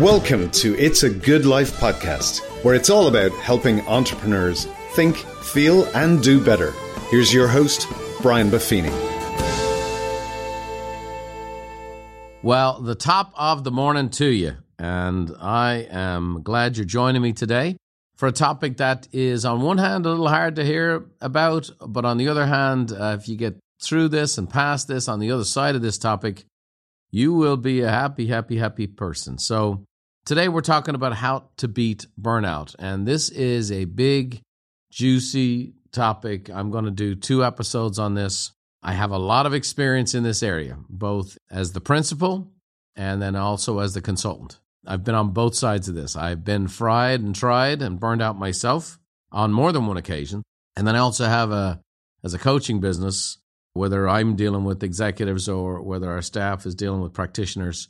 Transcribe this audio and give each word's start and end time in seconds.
Welcome 0.00 0.50
to 0.52 0.74
It's 0.78 1.02
a 1.02 1.10
Good 1.10 1.44
Life 1.44 1.78
podcast, 1.78 2.40
where 2.64 2.74
it's 2.74 2.88
all 2.88 3.08
about 3.08 3.30
helping 3.32 3.82
entrepreneurs 3.82 4.64
think, 4.94 5.16
feel, 5.16 5.84
and 5.94 6.22
do 6.22 6.42
better. 6.42 6.72
Here's 7.10 7.32
your 7.32 7.46
host, 7.46 7.86
Brian 8.22 8.48
Buffini. 8.48 8.90
Well, 12.42 12.80
the 12.80 12.94
top 12.94 13.34
of 13.36 13.64
the 13.64 13.70
morning 13.70 14.08
to 14.10 14.24
you, 14.24 14.56
and 14.78 15.30
I 15.38 15.86
am 15.90 16.40
glad 16.42 16.78
you're 16.78 16.86
joining 16.86 17.20
me 17.20 17.34
today 17.34 17.76
for 18.16 18.26
a 18.26 18.32
topic 18.32 18.78
that 18.78 19.08
is, 19.12 19.44
on 19.44 19.60
one 19.60 19.76
hand, 19.76 20.06
a 20.06 20.08
little 20.08 20.28
hard 20.28 20.56
to 20.56 20.64
hear 20.64 21.04
about, 21.20 21.68
but 21.86 22.06
on 22.06 22.16
the 22.16 22.28
other 22.28 22.46
hand, 22.46 22.92
uh, 22.92 23.18
if 23.20 23.28
you 23.28 23.36
get 23.36 23.58
through 23.78 24.08
this 24.08 24.38
and 24.38 24.48
past 24.48 24.88
this 24.88 25.06
on 25.06 25.20
the 25.20 25.30
other 25.30 25.44
side 25.44 25.74
of 25.74 25.82
this 25.82 25.98
topic, 25.98 26.46
you 27.12 27.34
will 27.34 27.56
be 27.56 27.82
a 27.82 27.90
happy, 27.90 28.26
happy, 28.26 28.56
happy 28.56 28.88
person. 28.88 29.38
So, 29.38 29.84
today 30.24 30.48
we're 30.48 30.62
talking 30.62 30.94
about 30.94 31.14
how 31.14 31.50
to 31.58 31.68
beat 31.68 32.06
burnout. 32.20 32.74
And 32.78 33.06
this 33.06 33.28
is 33.28 33.70
a 33.70 33.84
big, 33.84 34.40
juicy 34.90 35.74
topic. 35.92 36.50
I'm 36.50 36.70
going 36.70 36.86
to 36.86 36.90
do 36.90 37.14
two 37.14 37.44
episodes 37.44 37.98
on 37.98 38.14
this. 38.14 38.52
I 38.82 38.94
have 38.94 39.12
a 39.12 39.18
lot 39.18 39.46
of 39.46 39.54
experience 39.54 40.14
in 40.14 40.24
this 40.24 40.42
area, 40.42 40.76
both 40.88 41.38
as 41.50 41.72
the 41.72 41.80
principal 41.80 42.50
and 42.96 43.22
then 43.22 43.36
also 43.36 43.78
as 43.78 43.94
the 43.94 44.00
consultant. 44.00 44.58
I've 44.86 45.04
been 45.04 45.14
on 45.14 45.30
both 45.30 45.54
sides 45.54 45.88
of 45.88 45.94
this. 45.94 46.16
I've 46.16 46.44
been 46.44 46.66
fried 46.66 47.20
and 47.20 47.34
tried 47.34 47.82
and 47.82 48.00
burned 48.00 48.22
out 48.22 48.38
myself 48.38 48.98
on 49.30 49.52
more 49.52 49.70
than 49.70 49.86
one 49.86 49.96
occasion. 49.96 50.42
And 50.76 50.86
then 50.86 50.96
I 50.96 51.00
also 51.00 51.26
have 51.26 51.52
a, 51.52 51.80
as 52.24 52.34
a 52.34 52.38
coaching 52.38 52.80
business, 52.80 53.38
whether 53.74 54.08
I'm 54.08 54.36
dealing 54.36 54.64
with 54.64 54.82
executives 54.82 55.48
or 55.48 55.80
whether 55.82 56.10
our 56.10 56.22
staff 56.22 56.66
is 56.66 56.74
dealing 56.74 57.00
with 57.00 57.12
practitioners, 57.12 57.88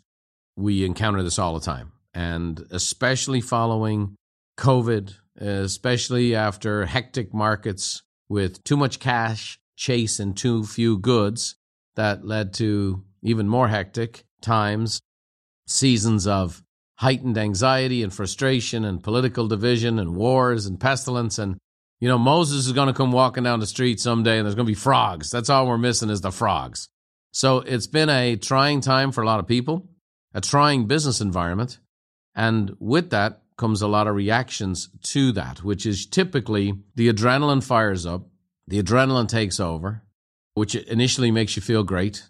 we 0.57 0.85
encounter 0.85 1.23
this 1.23 1.39
all 1.39 1.55
the 1.55 1.65
time. 1.65 1.93
And 2.15 2.65
especially 2.71 3.41
following 3.41 4.17
COVID, 4.59 5.15
especially 5.39 6.35
after 6.35 6.87
hectic 6.87 7.33
markets 7.33 8.03
with 8.29 8.63
too 8.65 8.77
much 8.77 8.99
cash 8.99 9.59
chase 9.77 10.21
and 10.21 10.37
too 10.37 10.65
few 10.65 10.99
goods, 10.99 11.57
that 11.97 12.25
led 12.25 12.55
to 12.55 13.03
even 13.23 13.49
more 13.49 13.69
hectic 13.69 14.25
times, 14.41 15.01
seasons 15.67 16.27
of 16.27 16.63
heightened 16.97 17.39
anxiety 17.39 18.03
and 18.03 18.13
frustration 18.13 18.85
and 18.85 19.03
political 19.03 19.49
division 19.49 19.99
and 19.99 20.15
wars 20.15 20.67
and 20.67 20.79
pestilence 20.79 21.39
and 21.39 21.57
you 22.03 22.09
know, 22.09 22.19
Moses 22.19 22.67
is 22.67 22.73
going 22.73 22.89
to 22.89 22.93
come 22.93 23.13
walking 23.13 23.45
down 23.45 23.61
the 23.61 23.67
street 23.67 24.01
someday 24.01 24.37
and 24.37 24.45
there's 24.45 24.57
going 24.57 24.67
to 24.67 24.71
be 24.71 24.75
frogs. 24.75 25.31
That's 25.31 25.49
all 25.49 25.69
we're 25.69 25.79
missing 25.79 26.11
is 26.11 26.21
the 26.21 26.33
frogs. 26.33 26.89
So 27.31 27.59
it's 27.59 27.87
been 27.87 28.09
a 28.09 28.35
trying 28.35 28.81
time 28.81 29.13
for 29.13 29.23
a 29.23 29.25
lot 29.25 29.39
of 29.39 29.47
people, 29.47 29.89
a 30.35 30.41
trying 30.41 30.87
business 30.87 31.21
environment. 31.21 31.79
And 32.35 32.75
with 32.81 33.11
that 33.11 33.43
comes 33.57 33.83
a 33.83 33.87
lot 33.87 34.09
of 34.09 34.17
reactions 34.17 34.89
to 35.05 35.31
that, 35.31 35.63
which 35.63 35.87
is 35.87 36.05
typically 36.05 36.75
the 36.97 37.09
adrenaline 37.09 37.63
fires 37.63 38.05
up, 38.05 38.27
the 38.67 38.83
adrenaline 38.83 39.29
takes 39.29 39.61
over, 39.61 40.03
which 40.55 40.75
initially 40.75 41.31
makes 41.31 41.55
you 41.55 41.63
feel 41.63 41.85
great. 41.85 42.25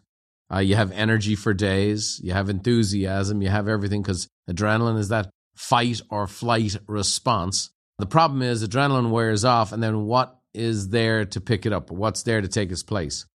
Uh, 0.53 0.59
you 0.59 0.77
have 0.77 0.93
energy 0.93 1.35
for 1.35 1.55
days, 1.55 2.21
you 2.23 2.35
have 2.35 2.51
enthusiasm, 2.51 3.41
you 3.41 3.49
have 3.49 3.69
everything 3.69 4.03
because 4.03 4.29
adrenaline 4.51 4.99
is 4.99 5.09
that 5.09 5.31
fight 5.55 6.03
or 6.11 6.27
flight 6.27 6.77
response 6.87 7.71
the 8.03 8.07
problem 8.07 8.43
is 8.43 8.67
adrenaline 8.67 9.11
wears 9.11 9.45
off, 9.45 9.71
and 9.71 9.81
then 9.81 10.07
what 10.07 10.37
is 10.53 10.89
there 10.89 11.25
to 11.25 11.41
pick 11.41 11.67
it 11.67 11.73
up? 11.73 11.93
What's 11.93 12.25
there 12.25 12.41
to 12.41 12.49
take 12.49 12.73
its 12.73 12.83
place? 12.83 13.27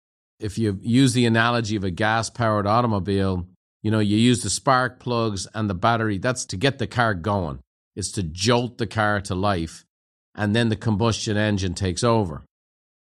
If 0.41 0.59
you 0.59 0.81
use 0.83 1.13
the 1.13 1.25
analogy 1.25 1.77
of 1.77 1.85
a 1.85 1.91
gas 1.93 2.31
powered 2.31 2.67
automobile, 2.67 3.47
you 3.85 3.93
know, 3.93 4.01
you 4.01 4.17
use 4.17 4.43
the 4.43 4.51
spark 4.51 4.99
plugs 4.99 5.47
and 5.55 5.71
the 5.71 5.75
battery, 5.75 6.19
that's 6.19 6.45
to 6.47 6.57
get 6.57 6.81
the 6.81 6.89
car 6.89 7.15
going. 7.15 7.61
It's 7.95 8.11
to 8.13 8.25
jolt 8.25 8.79
the 8.79 8.89
car 8.89 9.21
to 9.21 9.37
life, 9.37 9.85
and 10.35 10.57
then 10.57 10.69
the 10.69 10.75
combustion 10.75 11.37
engine 11.37 11.75
takes 11.75 12.03
over. 12.03 12.43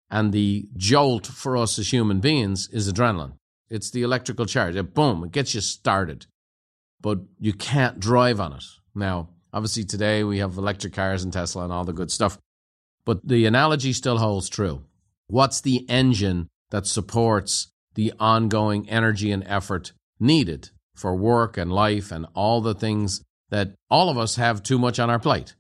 And 0.08 0.32
the 0.32 0.68
jolt 0.76 1.26
for 1.26 1.56
us 1.56 1.80
as 1.80 1.92
human 1.92 2.20
beings 2.20 2.68
is 2.72 2.88
adrenaline. 2.88 3.32
It's 3.68 3.90
the 3.90 4.02
electrical 4.02 4.46
charge. 4.46 4.76
It, 4.76 4.94
boom, 4.94 5.24
it 5.24 5.32
gets 5.32 5.52
you 5.52 5.62
started. 5.62 6.26
But 7.00 7.18
you 7.40 7.54
can't 7.54 7.98
drive 7.98 8.38
on 8.38 8.52
it. 8.52 8.64
Now, 8.94 9.30
Obviously, 9.52 9.84
today 9.84 10.22
we 10.22 10.38
have 10.38 10.56
electric 10.56 10.92
cars 10.92 11.24
and 11.24 11.32
Tesla 11.32 11.64
and 11.64 11.72
all 11.72 11.84
the 11.84 11.92
good 11.92 12.10
stuff. 12.10 12.38
But 13.04 13.26
the 13.26 13.46
analogy 13.46 13.92
still 13.92 14.18
holds 14.18 14.48
true. 14.48 14.84
What's 15.26 15.60
the 15.60 15.88
engine 15.88 16.48
that 16.70 16.86
supports 16.86 17.68
the 17.94 18.12
ongoing 18.18 18.88
energy 18.88 19.32
and 19.32 19.44
effort 19.46 19.92
needed 20.20 20.70
for 20.94 21.14
work 21.14 21.56
and 21.56 21.72
life 21.72 22.12
and 22.12 22.26
all 22.34 22.60
the 22.60 22.74
things 22.74 23.22
that 23.50 23.74
all 23.90 24.08
of 24.08 24.18
us 24.18 24.36
have 24.36 24.62
too 24.62 24.78
much 24.78 24.98
on 24.98 25.10
our 25.10 25.18
plate? 25.18 25.54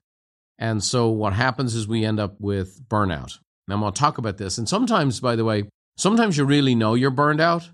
And 0.58 0.84
so 0.84 1.08
what 1.08 1.32
happens 1.32 1.74
is 1.74 1.88
we 1.88 2.04
end 2.04 2.20
up 2.20 2.36
with 2.38 2.86
burnout. 2.88 3.38
And 3.66 3.74
I'm 3.74 3.80
going 3.80 3.92
to 3.92 3.98
talk 3.98 4.18
about 4.18 4.36
this. 4.36 4.58
And 4.58 4.68
sometimes, 4.68 5.18
by 5.18 5.34
the 5.34 5.44
way, 5.44 5.64
sometimes 5.96 6.36
you 6.36 6.44
really 6.44 6.74
know 6.74 6.94
you're 6.94 7.10
burned 7.10 7.40
out 7.40 7.70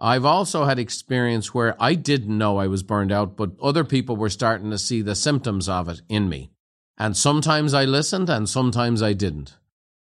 I've 0.00 0.24
also 0.24 0.64
had 0.64 0.78
experience 0.78 1.54
where 1.54 1.76
I 1.80 1.94
didn't 1.94 2.36
know 2.36 2.58
I 2.58 2.66
was 2.66 2.82
burned 2.82 3.12
out, 3.12 3.36
but 3.36 3.52
other 3.62 3.84
people 3.84 4.16
were 4.16 4.30
starting 4.30 4.70
to 4.70 4.78
see 4.78 5.00
the 5.02 5.14
symptoms 5.14 5.68
of 5.68 5.88
it 5.88 6.02
in 6.08 6.28
me. 6.28 6.50
And 6.98 7.16
sometimes 7.16 7.72
I 7.74 7.84
listened 7.84 8.28
and 8.28 8.48
sometimes 8.48 9.02
I 9.02 9.12
didn't. 9.12 9.56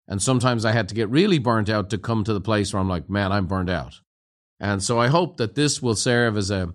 And 0.06 0.22
sometimes 0.22 0.64
I 0.64 0.72
had 0.72 0.88
to 0.88 0.94
get 0.94 1.10
really 1.10 1.38
burnt 1.38 1.68
out 1.68 1.90
to 1.90 1.98
come 1.98 2.24
to 2.24 2.32
the 2.32 2.40
place 2.40 2.72
where 2.72 2.80
I'm 2.80 2.88
like, 2.88 3.10
man, 3.10 3.30
I'm 3.30 3.46
burned 3.46 3.70
out. 3.70 4.00
And 4.60 4.82
so 4.82 4.98
I 4.98 5.08
hope 5.08 5.36
that 5.36 5.54
this 5.54 5.82
will 5.82 5.94
serve 5.94 6.36
as 6.36 6.50
a, 6.50 6.72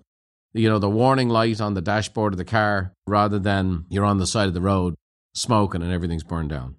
you 0.52 0.68
know, 0.68 0.78
the 0.78 0.88
warning 0.88 1.28
light 1.28 1.60
on 1.60 1.74
the 1.74 1.82
dashboard 1.82 2.32
of 2.32 2.38
the 2.38 2.44
car 2.44 2.92
rather 3.06 3.38
than 3.38 3.86
you're 3.88 4.04
on 4.04 4.18
the 4.18 4.26
side 4.26 4.48
of 4.48 4.54
the 4.54 4.60
road 4.60 4.94
smoking 5.34 5.82
and 5.82 5.92
everything's 5.92 6.22
burned 6.22 6.50
down. 6.50 6.76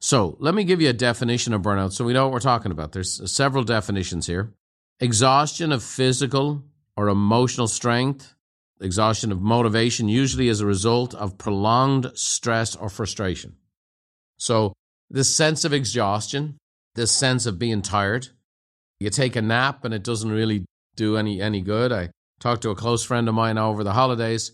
So 0.00 0.36
let 0.40 0.54
me 0.54 0.64
give 0.64 0.80
you 0.80 0.88
a 0.88 0.94
definition 0.94 1.52
of 1.52 1.62
burnout 1.62 1.92
so 1.92 2.04
we 2.04 2.12
know 2.12 2.24
what 2.24 2.32
we're 2.32 2.40
talking 2.40 2.72
about. 2.72 2.92
There's 2.92 3.30
several 3.30 3.64
definitions 3.64 4.26
here 4.26 4.52
exhaustion 5.02 5.72
of 5.72 5.82
physical 5.82 6.62
or 6.96 7.08
emotional 7.08 7.66
strength, 7.66 8.34
exhaustion 8.80 9.32
of 9.32 9.40
motivation, 9.42 10.08
usually 10.08 10.48
as 10.48 10.60
a 10.60 10.66
result 10.66 11.12
of 11.14 11.36
prolonged 11.36 12.12
stress 12.14 12.76
or 12.76 12.88
frustration. 12.88 13.56
So, 14.38 14.72
this 15.10 15.34
sense 15.34 15.64
of 15.64 15.72
exhaustion, 15.72 16.56
this 16.94 17.10
sense 17.10 17.46
of 17.46 17.58
being 17.58 17.82
tired, 17.82 18.28
you 19.00 19.10
take 19.10 19.34
a 19.34 19.42
nap 19.42 19.84
and 19.84 19.92
it 19.92 20.04
doesn't 20.04 20.30
really 20.30 20.64
do 20.94 21.16
any, 21.16 21.42
any 21.42 21.60
good. 21.60 21.90
I 21.90 22.10
talked 22.38 22.62
to 22.62 22.70
a 22.70 22.76
close 22.76 23.04
friend 23.04 23.28
of 23.28 23.34
mine 23.34 23.58
over 23.58 23.82
the 23.82 23.92
holidays, 23.92 24.52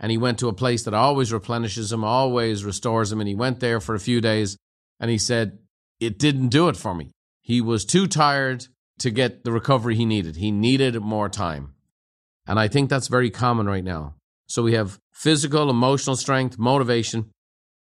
and 0.00 0.10
he 0.10 0.18
went 0.18 0.38
to 0.38 0.48
a 0.48 0.54
place 0.54 0.82
that 0.84 0.94
always 0.94 1.32
replenishes 1.32 1.92
him, 1.92 2.04
always 2.04 2.64
restores 2.64 3.12
him. 3.12 3.20
And 3.20 3.28
he 3.28 3.34
went 3.34 3.60
there 3.60 3.80
for 3.80 3.94
a 3.94 4.00
few 4.00 4.20
days 4.20 4.56
and 4.98 5.10
he 5.10 5.18
said, 5.18 5.58
It 6.00 6.18
didn't 6.18 6.48
do 6.48 6.68
it 6.68 6.76
for 6.76 6.94
me. 6.94 7.12
He 7.42 7.60
was 7.60 7.84
too 7.84 8.06
tired 8.06 8.66
to 8.98 9.10
get 9.10 9.44
the 9.44 9.52
recovery 9.52 9.96
he 9.96 10.04
needed. 10.04 10.36
He 10.36 10.50
needed 10.50 11.00
more 11.00 11.28
time. 11.28 11.74
And 12.46 12.58
I 12.58 12.68
think 12.68 12.90
that's 12.90 13.08
very 13.08 13.30
common 13.30 13.66
right 13.66 13.84
now. 13.84 14.14
So 14.46 14.62
we 14.62 14.74
have 14.74 15.00
physical, 15.12 15.70
emotional 15.70 16.16
strength, 16.16 16.58
motivation, 16.58 17.30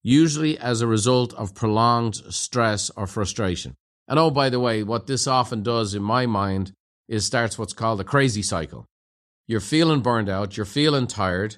usually 0.03 0.58
as 0.58 0.81
a 0.81 0.88
result 0.88 1.34
of 1.34 1.56
prolonged 1.56 2.16
stress 2.30 2.90
or 2.92 3.08
frustration. 3.08 3.75
And 4.08 4.20
oh, 4.20 4.31
by 4.31 4.50
the 4.50 4.59
way, 4.59 4.84
what 4.84 5.08
this 5.08 5.28
often 5.28 5.64
does 5.64 5.94
in 5.94 6.03
my 6.03 6.25
mind 6.25 6.74
is 7.08 7.26
starts 7.26 7.58
what's 7.58 7.74
called 7.74 8.02
a 8.02 8.03
crazy 8.03 8.41
cycle. 8.41 8.86
You're 9.47 9.59
feeling 9.59 10.02
burned 10.02 10.30
out, 10.30 10.58
you're 10.58 10.66
feeling 10.66 11.08
tired, 11.08 11.58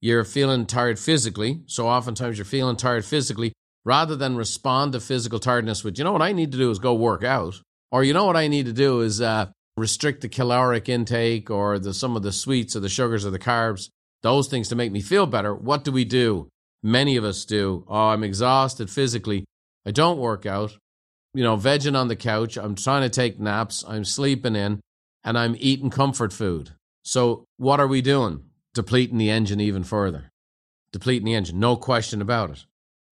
you're 0.00 0.24
feeling 0.24 0.66
tired 0.66 0.98
physically. 0.98 1.62
So 1.66 1.88
oftentimes 1.88 2.38
you're 2.38 2.44
feeling 2.44 2.76
tired 2.76 3.04
physically 3.04 3.52
rather 3.84 4.16
than 4.16 4.36
respond 4.36 4.92
to 4.92 5.00
physical 5.00 5.38
tiredness 5.38 5.84
with, 5.84 5.98
you 5.98 6.04
know 6.04 6.12
what 6.12 6.22
I 6.22 6.32
need 6.32 6.52
to 6.52 6.58
do 6.58 6.70
is 6.70 6.78
go 6.78 6.94
work 6.94 7.24
out. 7.24 7.60
Or 7.90 8.04
you 8.04 8.12
know 8.12 8.26
what 8.26 8.36
I 8.36 8.48
need 8.48 8.66
to 8.66 8.72
do 8.72 9.00
is 9.00 9.20
uh, 9.20 9.46
restrict 9.76 10.20
the 10.20 10.28
caloric 10.28 10.88
intake 10.88 11.50
or 11.50 11.78
the, 11.78 11.94
some 11.94 12.16
of 12.16 12.22
the 12.22 12.32
sweets 12.32 12.76
or 12.76 12.80
the 12.80 12.88
sugars 12.88 13.24
or 13.24 13.30
the 13.30 13.38
carbs, 13.38 13.88
those 14.22 14.48
things 14.48 14.68
to 14.68 14.76
make 14.76 14.92
me 14.92 15.00
feel 15.00 15.26
better. 15.26 15.54
What 15.54 15.84
do 15.84 15.92
we 15.92 16.04
do? 16.04 16.48
Many 16.82 17.16
of 17.16 17.24
us 17.24 17.44
do. 17.44 17.84
Oh, 17.88 18.08
I'm 18.08 18.24
exhausted 18.24 18.90
physically. 18.90 19.44
I 19.86 19.90
don't 19.90 20.18
work 20.18 20.46
out. 20.46 20.76
You 21.34 21.42
know, 21.42 21.56
vegging 21.56 21.96
on 21.96 22.08
the 22.08 22.16
couch. 22.16 22.56
I'm 22.56 22.74
trying 22.74 23.02
to 23.02 23.08
take 23.08 23.40
naps. 23.40 23.84
I'm 23.86 24.04
sleeping 24.04 24.56
in 24.56 24.80
and 25.24 25.38
I'm 25.38 25.56
eating 25.58 25.90
comfort 25.90 26.32
food. 26.32 26.72
So, 27.02 27.44
what 27.56 27.80
are 27.80 27.86
we 27.86 28.02
doing? 28.02 28.44
Depleting 28.74 29.18
the 29.18 29.30
engine 29.30 29.60
even 29.60 29.82
further. 29.82 30.30
Depleting 30.92 31.26
the 31.26 31.34
engine, 31.34 31.58
no 31.58 31.76
question 31.76 32.22
about 32.22 32.50
it. 32.50 32.64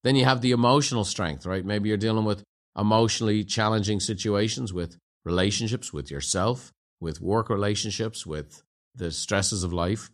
Then 0.03 0.17
you 0.17 0.25
have 0.25 0.41
the 0.41 0.53
emotional 0.53 1.05
strength, 1.05 1.47
right? 1.47 1.65
Maybe 1.65 1.89
you're 1.89 1.99
dealing 1.99 2.25
with 2.25 2.43
emotionally 2.77 3.45
challenging 3.45 4.01
situations 4.01 4.73
with 4.73 4.99
relationships 5.25 5.93
with 5.93 6.11
yourself, 6.11 6.73
with 7.01 7.21
work 7.21 7.51
relationships, 7.51 8.25
with 8.25 8.63
the 8.95 9.11
stresses 9.11 9.63
of 9.63 9.73
life. 9.73 10.11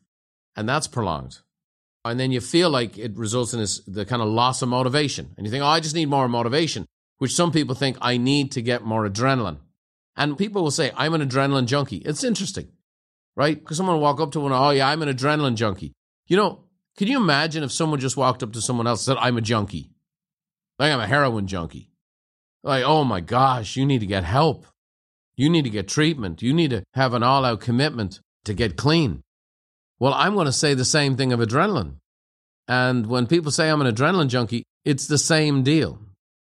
And 0.57 0.69
that's 0.69 0.87
prolonged. 0.87 1.39
And 2.05 2.19
then 2.19 2.33
you 2.33 2.41
feel 2.41 2.71
like 2.71 2.99
it 2.99 3.17
results 3.17 3.55
in 3.55 3.61
this, 3.61 3.81
the 3.87 4.05
kind 4.05 4.23
of 4.23 4.29
loss 4.29 4.63
of 4.63 4.69
motivation. 4.69 5.35
And 5.37 5.47
you 5.47 5.51
think, 5.53 5.63
oh, 5.63 5.69
I 5.69 5.81
just 5.81 5.95
need 5.95 6.09
more 6.09 6.29
motivation, 6.29 6.87
which 7.19 7.35
some 7.35 7.53
people 7.53 7.75
think 7.75 7.97
I 8.01 8.17
need 8.17 8.53
to 8.53 8.63
get 8.63 8.85
more 8.85 9.09
adrenaline. 9.09 9.59
And 10.17 10.37
people 10.37 10.63
will 10.63 10.73
say, 10.73 10.91
I'm 10.97 11.15
an 11.15 11.27
adrenaline 11.27 11.67
junkie. 11.67 11.99
It's 11.99 12.25
interesting, 12.25 12.69
right? 13.37 13.59
Because 13.59 13.77
someone 13.77 13.97
will 13.97 14.03
walk 14.03 14.21
up 14.21 14.33
to 14.33 14.41
one, 14.41 14.53
oh, 14.53 14.71
yeah, 14.71 14.89
I'm 14.89 15.03
an 15.03 15.09
adrenaline 15.09 15.55
junkie. 15.55 15.93
You 16.27 16.37
know, 16.37 16.65
can 16.97 17.09
you 17.09 17.19
imagine 17.19 17.63
if 17.63 17.73
someone 17.73 18.01
just 18.01 18.17
walked 18.17 18.43
up 18.43 18.53
to 18.53 18.61
someone 18.61 18.87
else 18.87 19.07
and 19.07 19.17
said, 19.17 19.23
I'm 19.23 19.39
a 19.39 19.41
junkie? 19.41 19.91
Like 20.79 20.93
I'm 20.93 21.01
a 21.01 21.07
heroin 21.07 21.47
junkie. 21.47 21.92
Like, 22.63 22.85
oh 22.85 23.05
my 23.05 23.21
gosh, 23.21 23.77
you 23.77 23.85
need 23.85 24.01
to 24.01 24.07
get 24.07 24.25
help. 24.25 24.67
You 25.37 25.51
need 25.51 25.65
to 25.65 25.71
get 25.71 25.89
treatment. 25.89 26.43
You 26.43 26.53
need 26.53 26.71
to 26.71 26.85
have 26.95 27.15
an 27.15 27.23
all 27.23 27.45
out 27.45 27.61
commitment 27.61 28.21
to 28.45 28.55
get 28.55 28.77
clean. 28.77 29.23
Well, 29.99 30.15
I'm 30.15 30.35
going 30.35 30.47
to 30.47 30.53
say 30.53 30.75
the 30.75 30.85
same 30.85 31.17
thing 31.17 31.33
of 31.33 31.41
adrenaline. 31.41 31.97
And 32.69 33.07
when 33.07 33.27
people 33.27 33.51
say 33.51 33.69
I'm 33.69 33.81
an 33.81 33.93
adrenaline 33.93 34.29
junkie, 34.29 34.65
it's 34.85 35.07
the 35.07 35.19
same 35.19 35.63
deal. 35.63 36.01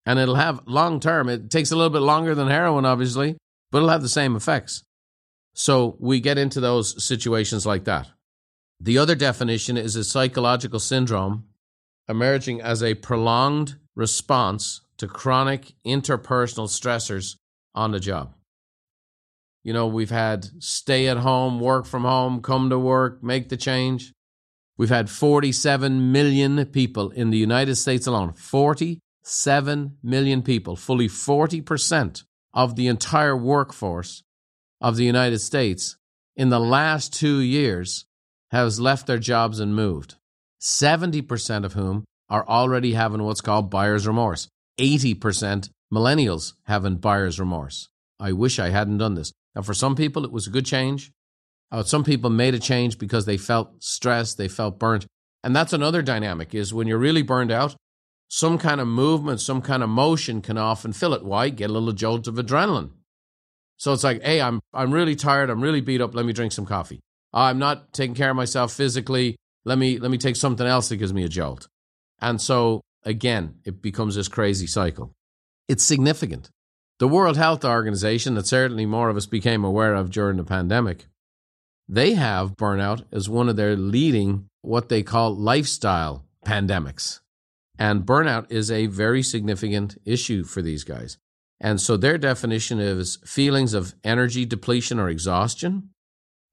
And 0.06 0.20
it'll 0.20 0.36
have 0.36 0.62
long 0.66 1.00
term, 1.00 1.28
it 1.28 1.50
takes 1.50 1.72
a 1.72 1.76
little 1.76 1.90
bit 1.90 2.02
longer 2.02 2.34
than 2.34 2.48
heroin, 2.48 2.86
obviously, 2.86 3.38
but 3.72 3.80
it'll 3.80 3.90
have 3.90 4.02
the 4.02 4.10
same 4.10 4.36
effects. 4.36 4.84
So 5.54 5.98
we 6.00 6.20
get 6.20 6.38
into 6.38 6.60
those 6.60 7.04
situations 7.04 7.66
like 7.66 7.86
that. 7.86 8.10
The 8.80 9.00
other 9.00 9.16
definition 9.16 9.76
is 9.76 9.96
a 9.96 10.04
psychological 10.04 10.80
syndrome 10.80 11.46
emerging 12.08 12.62
as 12.62 12.84
a 12.84 12.94
prolonged 12.94 13.76
response 13.96 14.82
to 14.98 15.08
chronic 15.08 15.74
interpersonal 15.86 16.68
stressors 16.68 17.36
on 17.76 17.92
the 17.92 18.00
job. 18.00 18.34
You 19.64 19.74
know, 19.74 19.88
we've 19.88 20.10
had 20.10 20.48
stay 20.60 21.08
at 21.08 21.18
home, 21.18 21.60
work 21.60 21.86
from 21.86 22.04
home, 22.04 22.42
come 22.42 22.70
to 22.70 22.80
work, 22.80 23.22
make 23.22 23.50
the 23.50 23.58
change. 23.58 24.14
We've 24.78 24.90
had 24.90 25.10
47 25.10 26.12
million 26.12 26.64
people 26.68 27.10
in 27.12 27.32
the 27.32 27.38
United 27.38 27.76
States 27.76 28.08
alone. 28.08 28.34
47 28.34 29.98
million 30.04 30.42
people, 30.42 30.76
fully 30.76 31.08
40% 31.08 32.24
of 32.54 32.76
the 32.76 32.88
entire 32.88 33.36
workforce 33.36 34.24
of 34.80 34.96
the 34.96 35.04
United 35.04 35.40
States 35.40 35.98
in 36.36 36.50
the 36.50 36.60
last 36.60 37.14
two 37.14 37.40
years 37.40 38.06
has 38.52 38.80
left 38.80 39.08
their 39.08 39.18
jobs 39.18 39.60
and 39.60 39.76
moved. 39.76 40.16
70% 40.62 41.66
of 41.66 41.74
whom 41.74 42.06
are 42.30 42.48
already 42.48 42.94
having 42.94 43.24
what's 43.24 43.42
called 43.42 43.70
buyer's 43.70 44.08
remorse. 44.08 44.48
80% 44.80 45.70
millennials 45.94 46.54
having 46.64 46.98
buyer's 46.98 47.40
remorse. 47.40 47.90
I 48.20 48.32
wish 48.32 48.60
I 48.60 48.70
hadn't 48.70 48.98
done 48.98 49.16
this. 49.16 49.32
Now, 49.56 49.62
for 49.62 49.74
some 49.74 49.96
people, 49.96 50.26
it 50.26 50.32
was 50.32 50.48
a 50.48 50.52
good 50.52 50.66
change. 50.66 51.12
Uh, 51.72 51.84
some 51.84 52.04
people 52.04 52.30
made 52.30 52.54
a 52.54 52.60
change 52.60 52.98
because 52.98 53.26
they 53.26 53.38
felt 53.38 53.84
stressed, 53.84 54.38
they 54.38 54.48
felt 54.48 54.80
burnt. 54.80 55.06
And 55.44 55.56
that's 55.56 55.74
another 55.74 56.02
dynamic 56.02 56.56
is 56.56 56.74
when 56.74 56.88
you're 56.88 56.98
really 56.98 57.22
burned 57.22 57.52
out, 57.52 57.76
some 58.30 58.58
kind 58.58 58.82
of 58.82 58.88
movement, 58.88 59.40
some 59.40 59.62
kind 59.62 59.84
of 59.84 59.90
motion 59.90 60.42
can 60.42 60.58
often 60.58 60.94
fill 60.94 61.14
it. 61.14 61.24
Why? 61.24 61.50
Get 61.50 61.70
a 61.70 61.74
little 61.74 61.94
jolt 61.94 62.28
of 62.28 62.36
adrenaline. 62.36 62.92
So 63.78 63.94
it's 63.94 64.04
like, 64.04 64.22
hey, 64.24 64.42
I'm 64.42 64.60
I'm 64.74 64.92
really 64.92 65.16
tired, 65.16 65.50
I'm 65.50 65.62
really 65.62 65.82
beat 65.82 66.02
up, 66.02 66.16
let 66.16 66.26
me 66.26 66.34
drink 66.34 66.52
some 66.52 66.66
coffee. 66.66 67.00
I'm 67.34 67.60
not 67.60 67.94
taking 67.94 68.16
care 68.16 68.32
of 68.32 68.36
myself 68.36 68.74
physically. 68.74 69.38
Let 69.66 69.78
me 69.78 70.00
let 70.00 70.12
me 70.12 70.18
take 70.18 70.36
something 70.36 70.66
else 70.66 70.90
that 70.90 70.98
gives 70.98 71.14
me 71.14 71.24
a 71.24 71.30
jolt. 71.30 71.68
And 72.20 72.42
so 72.42 72.82
again, 73.08 73.56
it 73.64 73.82
becomes 73.82 74.16
this 74.16 74.28
crazy 74.28 74.68
cycle. 74.68 75.14
It's 75.68 75.84
significant. 75.84 76.50
The 77.00 77.08
World 77.08 77.38
Health 77.38 77.64
Organization, 77.64 78.36
that 78.36 78.48
certainly 78.48 78.86
more 78.86 79.10
of 79.10 79.18
us 79.18 79.26
became 79.26 79.64
aware 79.64 79.96
of 79.96 80.12
during 80.12 80.38
the 80.38 80.44
pandemic, 80.44 81.06
they 81.88 82.14
have 82.14 82.58
burnout 82.58 83.06
as 83.12 83.30
one 83.30 83.48
of 83.50 83.56
their 83.56 83.76
leading, 83.76 84.48
what 84.62 84.90
they 84.90 85.04
call 85.04 85.36
lifestyle 85.36 86.26
pandemics. 86.46 87.22
And 87.80 88.06
burnout 88.06 88.52
is 88.52 88.70
a 88.70 88.88
very 88.88 89.24
significant 89.24 89.98
issue 90.04 90.44
for 90.44 90.62
these 90.62 90.84
guys. 90.84 91.18
And 91.62 91.80
so 91.80 91.96
their 91.96 92.18
definition 92.18 92.80
is 92.80 93.20
feelings 93.24 93.74
of 93.74 93.96
energy 94.04 94.46
depletion 94.46 95.00
or 95.00 95.10
exhaustion, 95.10 95.92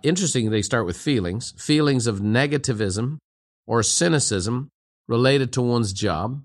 interesting, 0.03 0.51
they 0.51 0.63
start 0.63 0.87
with 0.87 0.97
feelings, 0.97 1.55
feelings 1.59 2.07
of 2.07 2.21
negativism 2.21 3.19
or 3.67 3.83
cynicism 3.83 4.69
related 5.09 5.53
to 5.53 5.63
one's 5.63 5.93
job, 5.93 6.43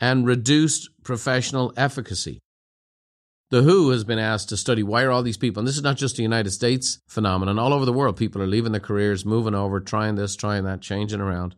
and 0.00 0.26
reduced 0.26 0.88
professional 1.02 1.72
efficacy. 1.76 2.40
The 3.50 3.62
WHO 3.62 3.90
has 3.90 4.04
been 4.04 4.18
asked 4.18 4.48
to 4.48 4.56
study 4.56 4.82
why 4.82 5.02
are 5.04 5.10
all 5.10 5.22
these 5.22 5.36
people, 5.36 5.60
and 5.60 5.68
this 5.68 5.76
is 5.76 5.82
not 5.82 5.96
just 5.96 6.18
a 6.18 6.22
United 6.22 6.50
States 6.50 6.98
phenomenon, 7.08 7.58
all 7.58 7.72
over 7.72 7.84
the 7.84 7.92
world, 7.92 8.16
people 8.16 8.42
are 8.42 8.46
leaving 8.46 8.72
their 8.72 8.80
careers, 8.80 9.24
moving 9.24 9.54
over, 9.54 9.80
trying 9.80 10.16
this, 10.16 10.34
trying 10.34 10.64
that, 10.64 10.80
changing 10.80 11.20
around. 11.20 11.54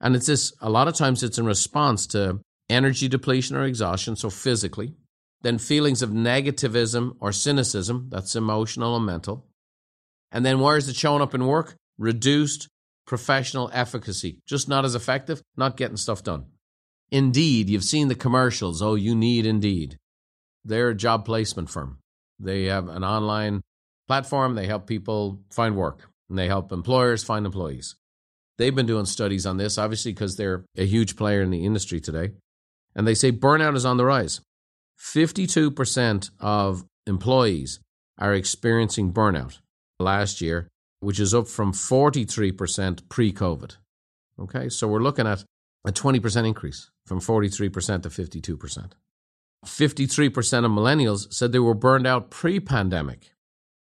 And 0.00 0.14
it's 0.14 0.26
this, 0.26 0.52
a 0.60 0.70
lot 0.70 0.88
of 0.88 0.94
times 0.94 1.22
it's 1.22 1.38
in 1.38 1.46
response 1.46 2.06
to 2.08 2.40
energy 2.70 3.08
depletion 3.08 3.56
or 3.56 3.64
exhaustion, 3.64 4.16
so 4.16 4.30
physically, 4.30 4.94
then 5.42 5.58
feelings 5.58 6.00
of 6.00 6.10
negativism 6.10 7.16
or 7.20 7.32
cynicism, 7.32 8.08
that's 8.10 8.36
emotional 8.36 8.96
and 8.96 9.04
mental, 9.04 9.46
and 10.32 10.46
then 10.46 10.60
where 10.60 10.78
is 10.78 10.88
it 10.88 10.96
showing 10.96 11.22
up 11.22 11.34
in 11.34 11.46
work? 11.46 11.76
Reduced 11.98 12.68
professional 13.06 13.70
efficacy, 13.72 14.38
just 14.46 14.68
not 14.68 14.84
as 14.84 14.94
effective, 14.94 15.42
not 15.56 15.76
getting 15.76 15.96
stuff 15.96 16.22
done. 16.22 16.46
Indeed, 17.10 17.68
you've 17.68 17.84
seen 17.84 18.08
the 18.08 18.14
commercials. 18.14 18.80
Oh, 18.80 18.94
you 18.94 19.14
need 19.14 19.44
Indeed. 19.44 19.98
They're 20.64 20.90
a 20.90 20.94
job 20.94 21.24
placement 21.24 21.68
firm. 21.68 21.98
They 22.38 22.64
have 22.64 22.88
an 22.88 23.04
online 23.04 23.62
platform. 24.08 24.54
They 24.54 24.66
help 24.66 24.86
people 24.86 25.40
find 25.50 25.76
work 25.76 26.08
and 26.28 26.38
they 26.38 26.48
help 26.48 26.72
employers 26.72 27.22
find 27.22 27.44
employees. 27.44 27.96
They've 28.58 28.74
been 28.74 28.86
doing 28.86 29.06
studies 29.06 29.44
on 29.44 29.56
this, 29.56 29.76
obviously, 29.78 30.12
because 30.12 30.36
they're 30.36 30.64
a 30.76 30.86
huge 30.86 31.16
player 31.16 31.42
in 31.42 31.50
the 31.50 31.64
industry 31.64 32.00
today. 32.00 32.32
And 32.94 33.06
they 33.06 33.14
say 33.14 33.32
burnout 33.32 33.76
is 33.76 33.84
on 33.84 33.96
the 33.96 34.04
rise. 34.04 34.40
52% 35.00 36.30
of 36.40 36.84
employees 37.06 37.80
are 38.18 38.34
experiencing 38.34 39.12
burnout 39.12 39.58
last 39.98 40.40
year, 40.40 40.68
which 41.02 41.18
is 41.18 41.34
up 41.34 41.48
from 41.48 41.72
43% 41.72 43.08
pre 43.08 43.32
COVID. 43.32 43.76
Okay, 44.38 44.68
so 44.68 44.86
we're 44.86 45.02
looking 45.02 45.26
at 45.26 45.44
a 45.84 45.90
20% 45.90 46.46
increase 46.46 46.90
from 47.06 47.20
43% 47.20 48.02
to 48.02 48.08
52%. 48.08 48.92
53% 49.66 50.64
of 50.64 50.70
millennials 50.70 51.32
said 51.32 51.50
they 51.50 51.58
were 51.58 51.74
burned 51.74 52.06
out 52.06 52.30
pre 52.30 52.60
pandemic, 52.60 53.32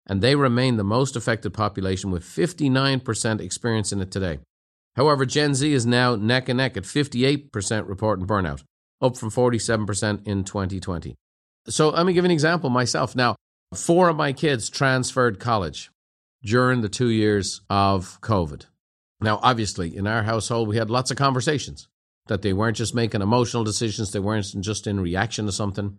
and 0.08 0.22
they 0.22 0.36
remain 0.36 0.78
the 0.78 0.84
most 0.84 1.16
affected 1.16 1.54
population 1.54 2.10
with 2.10 2.24
59% 2.24 3.40
experiencing 3.40 4.02
it 4.02 4.10
today. 4.10 4.40
However, 4.96 5.26
Gen 5.26 5.54
Z 5.54 5.72
is 5.72 5.86
now 5.86 6.16
neck 6.16 6.50
and 6.50 6.58
neck 6.58 6.76
at 6.76 6.84
58% 6.84 7.88
reporting 7.88 8.26
burnout, 8.26 8.64
up 9.00 9.16
from 9.16 9.30
47% 9.30 10.28
in 10.28 10.44
2020. 10.44 11.16
So 11.68 11.90
let 11.90 12.06
me 12.06 12.14
give 12.14 12.26
an 12.26 12.32
example 12.32 12.70
myself. 12.72 13.16
Now, 13.16 13.36
four 13.76 14.10
of 14.10 14.16
my 14.16 14.34
kids 14.34 14.70
transferred 14.70 15.40
college 15.40 15.92
during 16.46 16.82
the 16.82 16.90
two 16.90 17.10
years 17.10 17.62
of 17.70 18.22
COVID. 18.22 18.66
Now, 19.20 19.40
obviously, 19.42 19.98
in 19.98 20.06
our 20.06 20.24
household, 20.24 20.68
we 20.68 20.78
had 20.78 20.90
lots 20.90 21.10
of 21.10 21.18
conversations 21.18 21.88
that 22.28 22.42
they 22.42 22.54
weren't 22.54 22.78
just 22.78 22.96
making 22.96 23.22
emotional 23.22 23.64
decisions, 23.64 24.12
they 24.12 24.20
weren't 24.20 24.46
just 24.62 24.88
in 24.88 25.00
reaction 25.00 25.46
to 25.46 25.52
something. 25.52 25.98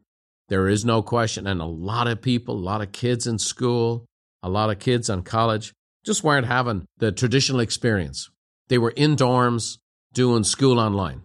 There 0.49 0.69
is 0.69 0.85
no 0.85 1.03
question. 1.03 1.47
And 1.47 1.61
a 1.61 1.67
lot 1.67 2.07
of 2.07 2.23
people, 2.23 2.57
a 2.57 2.59
lot 2.59 2.81
of 2.81 2.93
kids 2.93 3.27
in 3.27 3.39
school, 3.39 4.07
a 4.43 4.49
lot 4.49 4.71
of 4.71 4.79
kids 4.79 5.11
on 5.11 5.23
college 5.23 5.73
just 6.05 6.23
weren't 6.23 6.47
having 6.47 6.87
the 6.99 7.11
traditional 7.11 7.61
experience. 7.61 8.31
They 8.69 8.79
were 8.79 8.91
in 8.91 9.17
dorms 9.17 9.79
doing 10.13 10.45
school 10.45 10.79
online. 10.79 11.23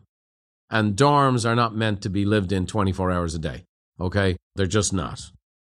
And 0.72 0.96
dorms 0.96 1.48
are 1.48 1.56
not 1.56 1.76
meant 1.76 2.02
to 2.02 2.10
be 2.10 2.26
lived 2.26 2.52
in 2.52 2.66
24 2.66 3.12
hours 3.12 3.36
a 3.36 3.40
day. 3.40 3.66
Okay? 4.00 4.38
They're 4.56 4.66
just 4.66 4.94
not. 4.94 5.22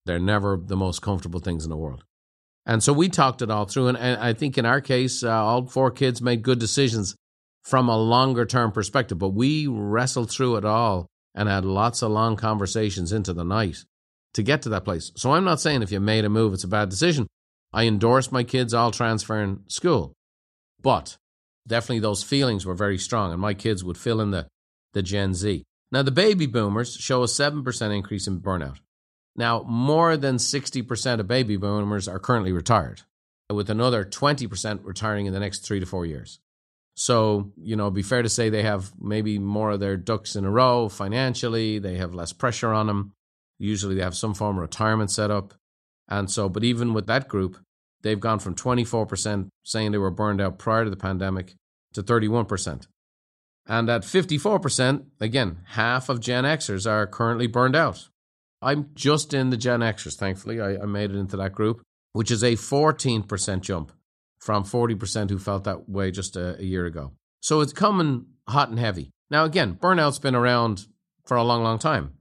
They're 0.05 0.19
never 0.19 0.57
the 0.57 0.77
most 0.77 1.01
comfortable 1.01 1.39
things 1.39 1.63
in 1.63 1.69
the 1.69 1.77
world. 1.77 2.03
And 2.65 2.81
so 2.81 2.93
we 2.93 3.09
talked 3.09 3.41
it 3.41 3.51
all 3.51 3.65
through. 3.65 3.87
And, 3.87 3.97
I 3.97 4.33
think 4.33 4.57
in 4.57 4.65
our 4.65 4.81
case, 4.81 5.23
uh, 5.23 5.31
all 5.31 5.65
four 5.65 5.91
kids 5.91 6.21
made 6.21 6.43
good 6.43 6.59
decisions 6.59 7.15
from 7.63 7.89
a 7.89 7.97
longer 7.97 8.45
term 8.45 8.71
perspective. 8.71 9.17
But 9.17 9.29
we 9.29 9.67
wrestled 9.67 10.31
through 10.31 10.57
it 10.57 10.65
all 10.65 11.07
and 11.35 11.49
had 11.49 11.65
lots 11.65 12.01
of 12.01 12.11
long 12.11 12.35
conversations 12.35 13.11
into 13.11 13.33
the 13.33 13.43
night 13.43 13.85
to 14.33 14.43
get 14.43 14.61
to 14.63 14.69
that 14.69 14.85
place. 14.85 15.11
So 15.15 15.33
I'm 15.33 15.43
not 15.43 15.59
saying 15.59 15.81
if 15.81 15.91
you 15.91 15.99
made 15.99 16.25
a 16.25 16.29
move, 16.29 16.53
it's 16.53 16.63
a 16.63 16.69
bad 16.69 16.89
decision. 16.89 17.27
I 17.71 17.85
endorse 17.85 18.31
my 18.31 18.43
kids 18.43 18.73
all 18.73 18.91
transferring 18.91 19.63
school. 19.67 20.13
But 20.81 21.17
definitely 21.67 21.99
those 21.99 22.23
feelings 22.23 22.65
were 22.65 22.75
very 22.75 22.97
strong, 22.97 23.31
and 23.31 23.41
my 23.41 23.53
kids 23.53 23.83
would 23.83 23.97
fill 23.97 24.21
in 24.21 24.31
the, 24.31 24.47
the 24.93 25.01
Gen 25.01 25.33
Z. 25.33 25.63
Now, 25.91 26.01
the 26.01 26.11
baby 26.11 26.45
boomers 26.45 26.95
show 26.95 27.23
a 27.23 27.27
7% 27.27 27.95
increase 27.95 28.27
in 28.27 28.41
burnout. 28.41 28.77
Now, 29.35 29.63
more 29.63 30.15
than 30.15 30.37
60% 30.37 31.19
of 31.19 31.27
baby 31.27 31.57
boomers 31.57 32.07
are 32.07 32.19
currently 32.19 32.51
retired, 32.51 33.01
with 33.49 33.69
another 33.69 34.05
20% 34.05 34.79
retiring 34.83 35.25
in 35.25 35.33
the 35.33 35.39
next 35.39 35.59
three 35.59 35.79
to 35.79 35.85
four 35.85 36.05
years. 36.05 36.39
So, 36.95 37.51
you 37.57 37.75
know, 37.75 37.89
be 37.89 38.03
fair 38.03 38.21
to 38.21 38.29
say 38.29 38.49
they 38.49 38.63
have 38.63 38.91
maybe 38.99 39.39
more 39.39 39.71
of 39.71 39.79
their 39.79 39.97
ducks 39.97 40.35
in 40.35 40.45
a 40.45 40.51
row 40.51 40.89
financially, 40.89 41.79
they 41.79 41.97
have 41.97 42.13
less 42.13 42.33
pressure 42.33 42.71
on 42.71 42.87
them. 42.87 43.13
Usually 43.57 43.95
they 43.95 44.03
have 44.03 44.15
some 44.15 44.35
form 44.35 44.57
of 44.57 44.61
retirement 44.61 45.09
set 45.09 45.31
up. 45.31 45.55
And 46.07 46.29
so, 46.29 46.49
but 46.49 46.63
even 46.63 46.93
with 46.93 47.07
that 47.07 47.27
group, 47.27 47.57
they've 48.03 48.19
gone 48.19 48.39
from 48.39 48.53
24% 48.53 49.47
saying 49.63 49.91
they 49.91 49.97
were 49.97 50.11
burned 50.11 50.41
out 50.41 50.59
prior 50.59 50.83
to 50.83 50.89
the 50.89 50.95
pandemic 50.95 51.55
to 51.93 52.03
31%. 52.03 52.87
And 53.65 53.89
at 53.89 54.01
54%, 54.01 55.05
again, 55.21 55.59
half 55.69 56.09
of 56.09 56.19
Gen 56.19 56.43
Xers 56.43 56.89
are 56.89 57.07
currently 57.07 57.47
burned 57.47 57.75
out. 57.75 58.09
I'm 58.63 58.89
just 58.95 59.33
in 59.33 59.49
the 59.49 59.57
Gen 59.57 59.81
Xers, 59.81 60.15
thankfully. 60.15 60.61
I, 60.61 60.77
I 60.77 60.85
made 60.85 61.11
it 61.11 61.17
into 61.17 61.37
that 61.37 61.53
group, 61.53 61.81
which 62.13 62.31
is 62.31 62.43
a 62.43 62.53
14% 62.53 63.61
jump 63.61 63.91
from 64.39 64.63
40% 64.63 65.29
who 65.29 65.39
felt 65.39 65.63
that 65.63 65.89
way 65.89 66.11
just 66.11 66.35
a, 66.35 66.59
a 66.59 66.63
year 66.63 66.85
ago. 66.85 67.13
So 67.41 67.61
it's 67.61 67.73
coming 67.73 68.25
hot 68.47 68.69
and 68.69 68.79
heavy. 68.79 69.09
Now, 69.29 69.45
again, 69.45 69.75
burnout's 69.75 70.19
been 70.19 70.35
around 70.35 70.85
for 71.25 71.37
a 71.37 71.43
long, 71.43 71.63
long 71.63 71.79
time. 71.79 72.13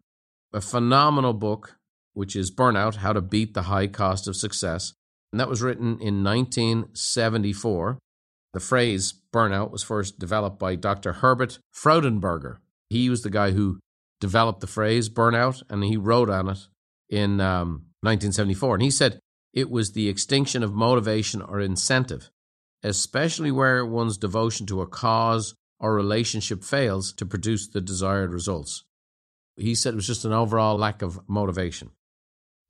A 0.53 0.61
phenomenal 0.61 1.33
book, 1.33 1.77
which 2.15 2.37
is 2.37 2.51
Burnout 2.51 2.97
How 2.97 3.13
to 3.13 3.21
Beat 3.21 3.55
the 3.55 3.63
High 3.63 3.87
Cost 3.87 4.29
of 4.29 4.37
Success. 4.37 4.93
And 5.33 5.41
that 5.41 5.49
was 5.49 5.63
written 5.63 5.99
in 6.01 6.23
1974. 6.23 7.99
The 8.53 8.61
phrase 8.61 9.15
burnout 9.33 9.71
was 9.71 9.83
first 9.83 10.19
developed 10.19 10.59
by 10.59 10.75
Dr. 10.75 11.15
Herbert 11.15 11.59
Freudenberger. 11.75 12.59
He 12.91 13.09
was 13.09 13.23
the 13.23 13.31
guy 13.31 13.53
who 13.53 13.79
developed 14.23 14.61
the 14.61 14.69
phrase 14.69 15.11
burnout, 15.11 15.65
and 15.69 15.83
he 15.83 15.97
wrote 15.97 16.31
on 16.31 16.49
it 16.49 16.69
in 17.11 17.41
um, 17.41 17.87
1974. 18.03 18.77
And 18.77 18.83
he 18.83 18.91
said 18.91 19.19
it 19.53 19.69
was 19.69 19.93
the 19.93 20.09
extinction 20.09 20.63
of 20.63 20.73
motivation 20.73 21.43
or 21.43 21.61
incentive, 21.61 22.31
especially 22.85 23.51
where 23.51 23.85
one's 23.85 24.17
devotion 24.17 24.65
to 24.67 24.81
a 24.81 24.87
cause 24.87 25.57
or 25.81 25.95
relationship 25.95 26.63
fails 26.63 27.13
to 27.15 27.27
produce 27.27 27.69
the 27.69 27.81
desired 27.81 28.33
results. 28.33 28.85
He 29.57 29.75
said 29.75 29.95
it 29.95 29.97
was 29.97 30.07
just 30.07 30.25
an 30.25 30.33
overall 30.33 30.79
lack 30.79 31.03
of 31.03 31.19
motivation. 31.29 31.91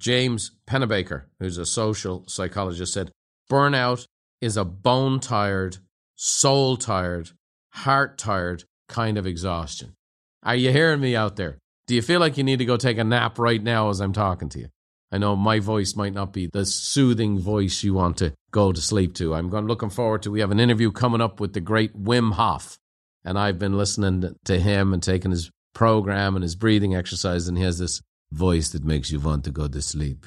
James 0.00 0.52
Pennebaker, 0.66 1.24
who's 1.38 1.58
a 1.58 1.66
social 1.66 2.24
psychologist, 2.28 2.94
said 2.94 3.12
burnout 3.50 4.06
is 4.40 4.56
a 4.56 4.64
bone 4.64 5.20
tired, 5.20 5.76
soul 6.16 6.78
tired, 6.78 7.30
heart 7.74 8.16
tired 8.16 8.64
kind 8.88 9.18
of 9.18 9.26
exhaustion. 9.26 9.94
Are 10.42 10.56
you 10.56 10.72
hearing 10.72 11.00
me 11.00 11.14
out 11.14 11.36
there? 11.36 11.58
Do 11.86 11.94
you 11.94 12.02
feel 12.02 12.18
like 12.18 12.36
you 12.36 12.44
need 12.44 12.58
to 12.58 12.64
go 12.64 12.76
take 12.76 12.98
a 12.98 13.04
nap 13.04 13.38
right 13.38 13.62
now 13.62 13.90
as 13.90 14.00
I'm 14.00 14.12
talking 14.12 14.48
to 14.50 14.58
you? 14.58 14.68
I 15.12 15.18
know 15.18 15.36
my 15.36 15.60
voice 15.60 15.94
might 15.94 16.14
not 16.14 16.32
be 16.32 16.48
the 16.52 16.64
soothing 16.64 17.38
voice 17.38 17.82
you 17.84 17.94
want 17.94 18.16
to 18.18 18.32
go 18.50 18.72
to 18.72 18.80
sleep 18.80 19.14
to. 19.16 19.34
I'm 19.34 19.50
looking 19.50 19.90
forward 19.90 20.22
to 20.22 20.30
we 20.30 20.40
have 20.40 20.50
an 20.50 20.58
interview 20.58 20.90
coming 20.90 21.20
up 21.20 21.38
with 21.38 21.52
the 21.52 21.60
great 21.60 21.94
Wim 21.94 22.32
Hof 22.32 22.78
and 23.24 23.38
I've 23.38 23.58
been 23.58 23.76
listening 23.76 24.34
to 24.44 24.58
him 24.58 24.92
and 24.92 25.02
taking 25.02 25.30
his 25.30 25.50
program 25.74 26.34
and 26.34 26.42
his 26.42 26.56
breathing 26.56 26.94
exercise 26.94 27.46
and 27.46 27.58
he 27.58 27.64
has 27.64 27.78
this 27.78 28.00
voice 28.32 28.70
that 28.70 28.84
makes 28.84 29.12
you 29.12 29.20
want 29.20 29.44
to 29.44 29.50
go 29.50 29.68
to 29.68 29.82
sleep. 29.82 30.26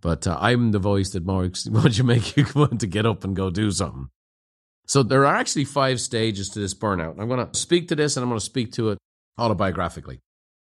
But 0.00 0.26
uh, 0.26 0.36
I'm 0.40 0.72
the 0.72 0.78
voice 0.78 1.10
that 1.10 1.24
more 1.24 1.42
wants 1.42 1.64
to 1.96 2.04
make 2.04 2.36
you 2.36 2.46
want 2.54 2.80
to 2.80 2.86
get 2.86 3.06
up 3.06 3.24
and 3.24 3.34
go 3.34 3.50
do 3.50 3.70
something. 3.70 4.08
So 4.86 5.02
there 5.02 5.24
are 5.24 5.34
actually 5.34 5.64
five 5.64 6.00
stages 6.00 6.50
to 6.50 6.58
this 6.58 6.74
burnout. 6.74 7.18
I'm 7.18 7.28
going 7.28 7.46
to 7.46 7.58
speak 7.58 7.88
to 7.88 7.96
this 7.96 8.16
and 8.16 8.22
I'm 8.22 8.28
going 8.28 8.40
to 8.40 8.44
speak 8.44 8.72
to 8.72 8.90
it 8.90 8.98
autobiographically. 9.38 10.18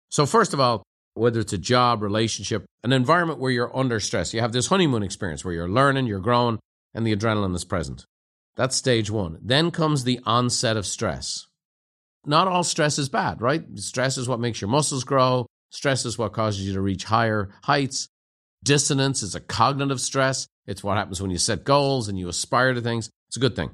So 0.09 0.27
first 0.27 0.53
of 0.55 0.61
all, 0.61 0.83
whether 1.15 1.41
it's 1.41 1.53
a 1.53 1.59
job, 1.59 2.03
relationship, 2.03 2.65
an 2.85 2.93
environment 2.93 3.41
where 3.41 3.51
you're 3.51 3.77
under 3.77 4.01
stress, 4.01 4.33
you 4.33 4.41
have 4.41 4.53
this 4.53 4.69
honeymoon 4.69 5.03
experience 5.03 5.45
where 5.45 5.55
you're 5.55 5.69
learning, 5.69 6.07
you're 6.07 6.21
growing, 6.21 6.59
and 6.95 7.07
the 7.07 7.15
adrenaline 7.15 7.55
is 7.55 7.65
present. 7.65 8.05
That's 8.57 8.77
stage 8.77 9.11
one. 9.11 9.39
Then 9.43 9.71
comes 9.71 10.05
the 10.05 10.21
onset 10.25 10.77
of 10.77 10.87
stress. 10.87 11.47
Not 12.27 12.49
all 12.49 12.65
stress 12.65 12.99
is 12.99 13.09
bad, 13.09 13.41
right? 13.41 13.65
Stress 13.77 14.19
is 14.19 14.29
what 14.29 14.41
makes 14.41 14.61
your 14.61 14.69
muscles 14.69 15.05
grow. 15.05 15.47
Stress 15.71 16.05
is 16.05 16.19
what 16.19 16.33
causes 16.33 16.67
you 16.67 16.75
to 16.75 16.81
reach 16.81 17.05
higher 17.05 17.51
heights. 17.63 18.09
Dissonance 18.63 19.23
is 19.23 19.35
a 19.35 19.41
cognitive 19.41 20.01
stress. 20.01 20.47
It's 20.67 20.85
what 20.85 20.99
happens 20.99 21.23
when 21.23 21.31
you 21.31 21.39
set 21.39 21.65
goals 21.65 22.09
and 22.09 22.19
you 22.19 22.29
aspire 22.29 22.75
to 22.75 22.81
things. 22.81 23.09
It's 23.29 23.37
a 23.37 23.41
good 23.41 23.57
thing. 23.57 23.71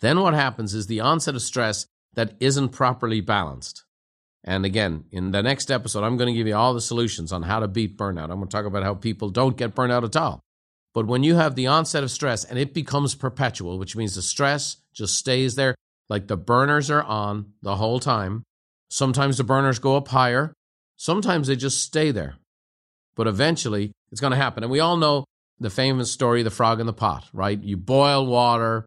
Then 0.00 0.20
what 0.20 0.34
happens 0.34 0.74
is 0.74 0.86
the 0.86 1.00
onset 1.00 1.34
of 1.34 1.42
stress 1.42 1.86
that 2.14 2.34
isn't 2.40 2.70
properly 2.70 3.20
balanced. 3.20 3.84
And 4.44 4.64
again, 4.64 5.04
in 5.12 5.30
the 5.30 5.42
next 5.42 5.70
episode, 5.70 6.02
I'm 6.02 6.16
going 6.16 6.32
to 6.32 6.36
give 6.36 6.46
you 6.46 6.56
all 6.56 6.74
the 6.74 6.80
solutions 6.80 7.32
on 7.32 7.42
how 7.42 7.60
to 7.60 7.68
beat 7.68 7.96
burnout. 7.96 8.24
I'm 8.24 8.38
going 8.38 8.48
to 8.48 8.56
talk 8.56 8.66
about 8.66 8.82
how 8.82 8.94
people 8.94 9.30
don't 9.30 9.56
get 9.56 9.74
burnout 9.74 10.04
at 10.04 10.16
all. 10.16 10.40
But 10.94 11.06
when 11.06 11.22
you 11.22 11.36
have 11.36 11.54
the 11.54 11.68
onset 11.68 12.02
of 12.02 12.10
stress 12.10 12.44
and 12.44 12.58
it 12.58 12.74
becomes 12.74 13.14
perpetual, 13.14 13.78
which 13.78 13.96
means 13.96 14.14
the 14.14 14.22
stress 14.22 14.78
just 14.92 15.16
stays 15.16 15.54
there, 15.54 15.74
like 16.08 16.26
the 16.26 16.36
burners 16.36 16.90
are 16.90 17.02
on 17.02 17.52
the 17.62 17.76
whole 17.76 18.00
time. 18.00 18.42
Sometimes 18.90 19.38
the 19.38 19.44
burners 19.44 19.78
go 19.78 19.96
up 19.96 20.08
higher, 20.08 20.52
sometimes 20.96 21.46
they 21.46 21.56
just 21.56 21.82
stay 21.82 22.10
there. 22.10 22.34
But 23.14 23.26
eventually, 23.26 23.92
it's 24.10 24.20
going 24.20 24.32
to 24.32 24.36
happen. 24.36 24.62
And 24.62 24.72
we 24.72 24.80
all 24.80 24.96
know 24.96 25.24
the 25.58 25.70
famous 25.70 26.10
story, 26.10 26.42
the 26.42 26.50
frog 26.50 26.80
in 26.80 26.86
the 26.86 26.92
pot, 26.92 27.24
right? 27.32 27.62
You 27.62 27.76
boil 27.76 28.26
water 28.26 28.84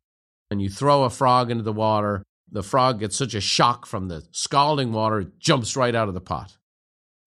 and 0.52 0.62
you 0.62 0.70
throw 0.70 1.04
a 1.04 1.10
frog 1.10 1.50
into 1.50 1.64
the 1.64 1.74
water. 1.74 2.24
The 2.52 2.64
frog 2.64 3.00
gets 3.00 3.16
such 3.16 3.34
a 3.34 3.42
shock 3.42 3.86
from 3.86 4.08
the 4.08 4.24
scalding 4.32 4.94
water, 4.94 5.22
it 5.22 5.40
jumps 5.40 5.76
right 5.76 5.96
out 5.96 6.08
of 6.08 6.14
the 6.14 6.22
pot. 6.22 6.58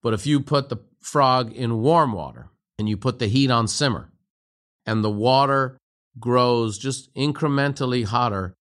But 0.02 0.14
if 0.14 0.26
you 0.26 0.40
put 0.40 0.68
the 0.68 0.78
frog 1.00 1.52
in 1.52 1.82
warm 1.82 2.12
water 2.12 2.50
and 2.78 2.88
you 2.88 2.96
put 2.96 3.18
the 3.18 3.26
heat 3.26 3.50
on 3.50 3.68
simmer, 3.68 4.10
and 4.86 5.04
the 5.04 5.10
water 5.10 5.76
grows 6.18 6.78
just 6.78 7.12
incrementally 7.14 8.04
hotter, 8.04 8.54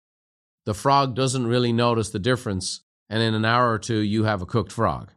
the 0.66 0.74
frog 0.74 1.16
doesn't 1.16 1.48
really 1.48 1.72
notice 1.72 2.10
the 2.10 2.20
difference. 2.20 2.82
And 3.10 3.24
in 3.24 3.34
an 3.34 3.46
hour 3.46 3.72
or 3.72 3.80
two, 3.80 4.00
you 4.00 4.26
have 4.26 4.42
a 4.42 4.46
cooked 4.46 4.72
frog. 4.72 5.12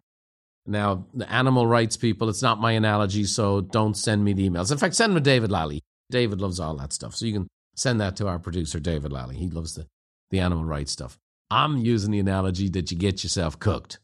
Now, 0.67 1.07
the 1.13 1.31
animal 1.31 1.67
rights 1.67 1.97
people, 1.97 2.29
it's 2.29 2.43
not 2.43 2.61
my 2.61 2.73
analogy, 2.73 3.25
so 3.25 3.61
don't 3.61 3.97
send 3.97 4.25
me 4.25 4.33
the 4.33 4.49
emails. 4.49 4.71
In 4.71 4.79
fact, 4.79 4.95
send 4.95 5.11
them 5.11 5.25
to 5.25 5.29
David 5.29 5.51
Lally. 5.51 5.83
David 6.11 6.41
loves 6.41 6.61
all 6.61 6.77
that 6.77 6.93
stuff. 6.93 7.17
So 7.17 7.27
you 7.27 7.33
can 7.33 7.49
send 7.75 8.01
that 8.01 8.15
to 8.17 8.29
our 8.29 8.39
producer, 8.39 8.79
David 8.79 9.11
Lally. 9.11 9.37
He 9.37 9.49
loves 9.49 9.75
the, 9.75 9.87
the 10.31 10.39
animal 10.39 10.65
rights 10.65 10.93
stuff. 10.93 11.19
I'm 11.51 11.79
using 11.79 12.13
the 12.13 12.21
analogy 12.21 12.69
that 12.71 12.91
you 12.91 12.97
get 12.97 13.25
yourself 13.25 13.59
cooked. 13.59 13.99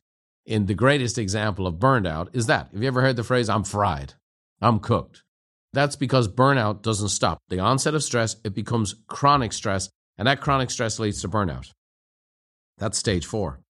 And 0.48 0.66
the 0.66 0.74
greatest 0.74 1.16
example 1.16 1.66
of 1.66 1.76
burnout 1.76 2.28
is 2.34 2.46
that. 2.46 2.70
Have 2.72 2.82
you 2.82 2.88
ever 2.88 3.02
heard 3.02 3.16
the 3.16 3.24
phrase, 3.24 3.48
I'm 3.48 3.64
fried? 3.64 4.14
I'm 4.60 4.80
cooked. 4.80 5.22
That's 5.72 5.96
because 5.96 6.28
burnout 6.28 6.82
doesn't 6.82 7.10
stop. 7.10 7.38
The 7.48 7.60
onset 7.60 7.94
of 7.94 8.02
stress, 8.02 8.36
it 8.44 8.54
becomes 8.54 8.94
chronic 9.06 9.52
stress, 9.52 9.90
and 10.18 10.26
that 10.26 10.40
chronic 10.40 10.70
stress 10.70 10.98
leads 10.98 11.20
to 11.22 11.28
burnout. 11.28 11.70
That's 12.78 12.98
stage 12.98 13.26
four. 13.26 13.60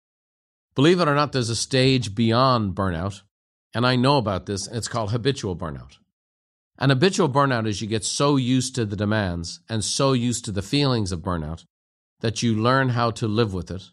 Believe 0.75 1.01
it 1.01 1.09
or 1.09 1.15
not, 1.15 1.33
there's 1.33 1.51
a 1.51 1.57
stage 1.57 2.15
beyond 2.15 2.75
burnout, 2.75 3.23
and 3.75 3.87
I 3.87 3.97
know 3.97 4.19
about 4.19 4.47
this, 4.47 4.67
and 4.67 4.77
it's 4.77 4.89
called 4.89 5.11
habitual 5.11 5.57
burnout. 5.57 5.97
And 6.79 6.91
habitual 6.91 7.29
burnout 7.29 7.67
is 7.67 7.81
you 7.81 7.89
get 7.89 8.05
so 8.05 8.37
used 8.37 8.75
to 8.75 8.85
the 8.85 8.97
demands 8.97 9.61
and 9.69 9.83
so 9.83 10.13
used 10.13 10.45
to 10.45 10.53
the 10.53 10.63
feelings 10.63 11.13
of 11.13 11.21
burnout 11.21 11.65
that 12.21 12.43
you 12.43 12.55
learn 12.55 12.91
how 12.91 13.11
to 13.13 13.29
live 13.29 13.53
with 13.53 13.71
it. 13.71 13.91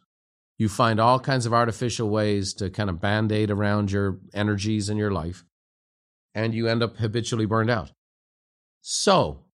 You 0.58 0.70
find 0.70 1.00
all 1.00 1.20
kinds 1.20 1.46
of 1.46 1.54
artificial 1.54 2.10
ways 2.10 2.54
to 2.56 2.70
kind 2.70 2.90
of 2.90 3.02
band 3.02 3.32
aid 3.32 3.52
around 3.52 3.92
your 3.92 4.20
energies 4.34 4.90
in 4.90 4.98
your 4.98 5.12
life, 5.12 5.44
and 6.34 6.54
you 6.54 6.68
end 6.68 6.84
up 6.84 6.98
habitually 6.98 7.46
burned 7.46 7.70
out. 7.70 7.92
So, 8.82 9.46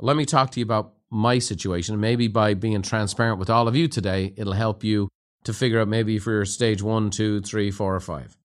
let 0.00 0.16
me 0.16 0.24
talk 0.24 0.50
to 0.52 0.60
you 0.60 0.64
about 0.64 0.94
my 1.10 1.38
situation. 1.38 2.00
Maybe 2.00 2.28
by 2.28 2.54
being 2.54 2.82
transparent 2.82 3.38
with 3.38 3.50
all 3.50 3.68
of 3.68 3.76
you 3.76 3.88
today, 3.88 4.34
it'll 4.36 4.52
help 4.52 4.84
you 4.84 5.08
to 5.44 5.54
figure 5.54 5.80
out 5.80 5.88
maybe 5.88 6.16
if 6.16 6.26
you're 6.26 6.44
stage 6.44 6.82
one, 6.82 7.10
two, 7.10 7.40
three, 7.40 7.70
four, 7.70 7.94
or 7.94 8.00
five. 8.00 8.36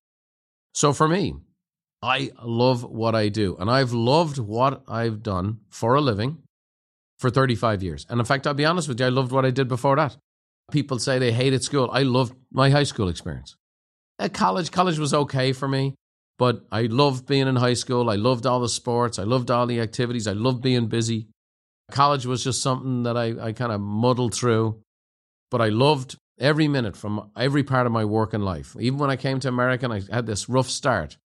So 0.73 0.93
for 0.93 1.07
me, 1.07 1.35
I 2.01 2.31
love 2.41 2.83
what 2.83 3.15
I 3.15 3.29
do, 3.29 3.57
and 3.59 3.69
I've 3.69 3.91
loved 3.91 4.37
what 4.37 4.83
I've 4.87 5.21
done 5.21 5.59
for 5.69 5.95
a 5.95 6.01
living 6.01 6.37
for 7.21 7.29
35 7.29 7.83
years. 7.83 8.05
And 8.09 8.19
in 8.19 8.25
fact, 8.25 8.47
I'll 8.47 8.55
be 8.55 8.65
honest 8.65 8.87
with 8.87 8.99
you, 8.99 9.05
I 9.05 9.09
loved 9.09 9.31
what 9.31 9.45
I 9.45 9.51
did 9.51 9.67
before 9.67 9.95
that. 9.95 10.17
People 10.71 10.97
say 10.97 11.19
they 11.19 11.31
hated 11.31 11.63
school. 11.63 11.89
I 11.93 12.01
loved 12.01 12.33
my 12.51 12.71
high 12.71 12.83
school 12.83 13.07
experience. 13.07 13.55
At 14.17 14.33
college, 14.33 14.71
college 14.71 14.97
was 14.97 15.13
okay 15.13 15.53
for 15.53 15.67
me, 15.67 15.95
but 16.39 16.65
I 16.71 16.83
loved 16.83 17.27
being 17.27 17.47
in 17.47 17.55
high 17.55 17.75
school. 17.75 18.09
I 18.09 18.15
loved 18.15 18.47
all 18.47 18.59
the 18.59 18.69
sports. 18.69 19.19
I 19.19 19.23
loved 19.23 19.51
all 19.51 19.67
the 19.67 19.79
activities. 19.79 20.27
I 20.27 20.33
loved 20.33 20.63
being 20.63 20.87
busy. 20.87 21.27
College 21.91 22.25
was 22.25 22.43
just 22.43 22.61
something 22.61 23.03
that 23.03 23.15
I, 23.15 23.33
I 23.39 23.51
kind 23.51 23.71
of 23.71 23.81
muddled 23.81 24.33
through, 24.33 24.81
but 25.51 25.61
I 25.61 25.69
loved 25.69 26.17
every 26.39 26.67
minute 26.67 26.97
from 26.97 27.29
every 27.37 27.63
part 27.63 27.85
of 27.85 27.91
my 27.91 28.05
working 28.05 28.41
life. 28.41 28.75
Even 28.79 28.97
when 28.97 29.11
I 29.11 29.15
came 29.15 29.39
to 29.41 29.47
America 29.47 29.85
and 29.85 29.93
I 29.93 30.01
had 30.11 30.25
this 30.25 30.49
rough 30.49 30.69
start, 30.69 31.17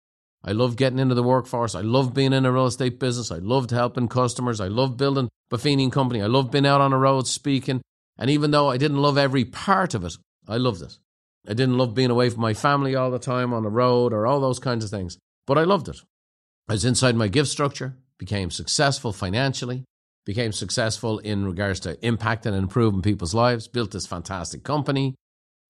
I 0.47 0.51
love 0.51 0.75
getting 0.75 0.99
into 0.99 1.15
the 1.15 1.23
workforce. 1.23 1.73
I 1.73 1.81
love 1.81 2.13
being 2.13 2.31
in 2.31 2.45
a 2.45 2.51
real 2.51 2.67
estate 2.67 2.99
business. 2.99 3.31
I 3.31 3.37
loved 3.37 3.71
helping 3.71 4.07
customers. 4.07 4.61
I 4.61 4.67
loved 4.67 4.95
building 4.95 5.27
Buffini 5.51 5.91
Company. 5.91 6.21
I 6.21 6.27
loved 6.27 6.51
being 6.51 6.67
out 6.67 6.81
on 6.81 6.91
the 6.91 6.97
road 6.97 7.27
speaking. 7.27 7.81
And 8.17 8.29
even 8.29 8.51
though 8.51 8.69
I 8.69 8.77
didn't 8.77 9.01
love 9.01 9.17
every 9.17 9.43
part 9.43 9.95
of 9.95 10.03
it, 10.03 10.13
I 10.47 10.57
loved 10.57 10.83
it. 10.83 10.99
I 11.47 11.53
didn't 11.53 11.77
love 11.77 11.95
being 11.95 12.11
away 12.11 12.29
from 12.29 12.41
my 12.41 12.53
family 12.53 12.95
all 12.95 13.09
the 13.09 13.19
time 13.19 13.53
on 13.53 13.63
the 13.63 13.69
road 13.69 14.13
or 14.13 14.27
all 14.27 14.39
those 14.39 14.59
kinds 14.59 14.83
of 14.83 14.89
things, 14.89 15.17
but 15.47 15.57
I 15.57 15.63
loved 15.63 15.87
it. 15.89 15.97
I 16.67 16.73
was 16.73 16.85
inside 16.85 17.15
my 17.15 17.27
gift 17.27 17.49
structure, 17.49 17.97
became 18.17 18.49
successful 18.49 19.13
financially, 19.13 19.83
became 20.25 20.51
successful 20.51 21.19
in 21.19 21.45
regards 21.45 21.79
to 21.81 21.95
impacting 21.97 22.47
and 22.47 22.55
improving 22.55 23.03
people's 23.03 23.35
lives, 23.35 23.67
built 23.67 23.91
this 23.91 24.07
fantastic 24.07 24.63
company, 24.63 25.13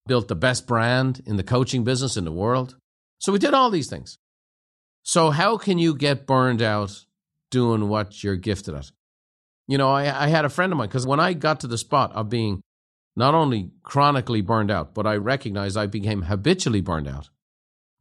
built 0.06 0.28
the 0.28 0.34
best 0.34 0.66
brand 0.66 1.22
in 1.26 1.36
the 1.36 1.42
coaching 1.42 1.84
business 1.84 2.16
in 2.16 2.24
the 2.24 2.32
world. 2.32 2.76
So 3.18 3.32
we 3.32 3.38
did 3.38 3.54
all 3.54 3.70
these 3.70 3.90
things. 3.90 4.16
So, 5.06 5.30
how 5.30 5.56
can 5.56 5.78
you 5.78 5.94
get 5.94 6.26
burned 6.26 6.60
out 6.60 7.04
doing 7.50 7.88
what 7.88 8.24
you're 8.24 8.34
gifted 8.34 8.74
at? 8.74 8.90
You 9.68 9.78
know, 9.78 9.88
I, 9.88 10.24
I 10.24 10.26
had 10.26 10.44
a 10.44 10.48
friend 10.48 10.72
of 10.72 10.78
mine 10.78 10.88
because 10.88 11.06
when 11.06 11.20
I 11.20 11.32
got 11.32 11.60
to 11.60 11.68
the 11.68 11.78
spot 11.78 12.12
of 12.12 12.28
being 12.28 12.60
not 13.14 13.32
only 13.32 13.70
chronically 13.84 14.40
burned 14.40 14.68
out, 14.68 14.94
but 14.94 15.06
I 15.06 15.14
recognized 15.14 15.76
I 15.76 15.86
became 15.86 16.22
habitually 16.22 16.80
burned 16.80 17.06
out. 17.06 17.30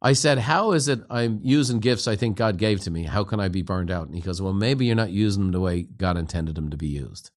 I 0.01 0.13
said, 0.13 0.39
How 0.39 0.71
is 0.71 0.87
it 0.87 1.01
I'm 1.11 1.41
using 1.43 1.79
gifts 1.79 2.07
I 2.07 2.15
think 2.15 2.37
God 2.37 2.57
gave 2.57 2.79
to 2.81 2.91
me? 2.91 3.03
How 3.03 3.23
can 3.23 3.39
I 3.39 3.49
be 3.49 3.61
burned 3.61 3.91
out? 3.91 4.07
And 4.07 4.15
he 4.15 4.21
goes, 4.21 4.41
Well, 4.41 4.53
maybe 4.53 4.87
you're 4.87 4.95
not 4.95 5.11
using 5.11 5.43
them 5.43 5.51
the 5.51 5.59
way 5.59 5.83
God 5.83 6.17
intended 6.17 6.55
them 6.55 6.71
to 6.71 6.77
be 6.77 6.87
used. 6.87 7.29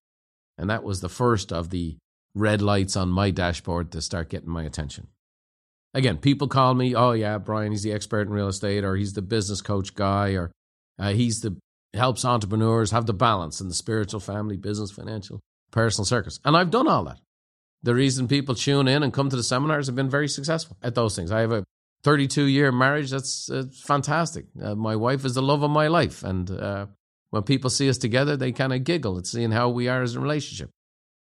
And 0.57 0.67
that 0.71 0.83
was 0.83 1.01
the 1.01 1.09
first 1.09 1.53
of 1.53 1.69
the 1.69 1.95
red 2.33 2.63
lights 2.63 2.95
on 2.95 3.09
my 3.09 3.29
dashboard 3.29 3.91
to 3.91 4.01
start 4.01 4.29
getting 4.29 4.49
my 4.49 4.63
attention. 4.63 5.09
Again, 5.93 6.17
people 6.17 6.47
call 6.47 6.75
me, 6.75 6.95
oh, 6.95 7.13
yeah, 7.13 7.37
Brian, 7.39 7.71
he's 7.71 7.83
the 7.83 7.93
expert 7.93 8.27
in 8.27 8.33
real 8.33 8.47
estate, 8.47 8.83
or 8.83 8.95
he's 8.95 9.13
the 9.13 9.21
business 9.21 9.61
coach 9.61 9.95
guy, 9.95 10.33
or 10.33 10.51
uh, 10.99 11.09
he's 11.13 11.41
the 11.41 11.57
helps 11.93 12.23
entrepreneurs 12.23 12.91
have 12.91 13.05
the 13.05 13.13
balance 13.13 13.61
in 13.61 13.67
the 13.67 13.73
spiritual, 13.73 14.19
family, 14.19 14.57
business, 14.57 14.91
financial, 14.91 15.39
personal 15.71 16.05
circles. 16.05 16.39
And 16.45 16.55
I've 16.55 16.71
done 16.71 16.87
all 16.87 17.03
that. 17.05 17.19
The 17.81 17.95
reason 17.95 18.27
people 18.27 18.55
tune 18.55 18.87
in 18.87 19.03
and 19.03 19.13
come 19.13 19.29
to 19.29 19.35
the 19.35 19.43
seminars 19.43 19.87
have 19.87 19.95
been 19.95 20.09
very 20.09 20.27
successful 20.27 20.77
at 20.83 20.95
those 20.95 21.15
things. 21.15 21.31
I 21.31 21.39
have 21.41 21.51
a 21.51 21.63
32 22.03 22.43
year 22.43 22.71
marriage. 22.71 23.09
That's 23.09 23.49
uh, 23.49 23.63
fantastic. 23.73 24.45
Uh, 24.61 24.75
my 24.75 24.95
wife 24.95 25.25
is 25.25 25.33
the 25.33 25.41
love 25.41 25.63
of 25.63 25.71
my 25.71 25.87
life. 25.87 26.23
And 26.23 26.51
uh, 26.51 26.87
when 27.29 27.43
people 27.43 27.69
see 27.69 27.89
us 27.89 27.97
together, 27.97 28.35
they 28.35 28.51
kind 28.51 28.73
of 28.73 28.83
giggle 28.83 29.17
at 29.17 29.27
seeing 29.27 29.51
how 29.51 29.69
we 29.69 29.87
are 29.87 30.01
as 30.01 30.15
a 30.15 30.19
relationship. 30.19 30.69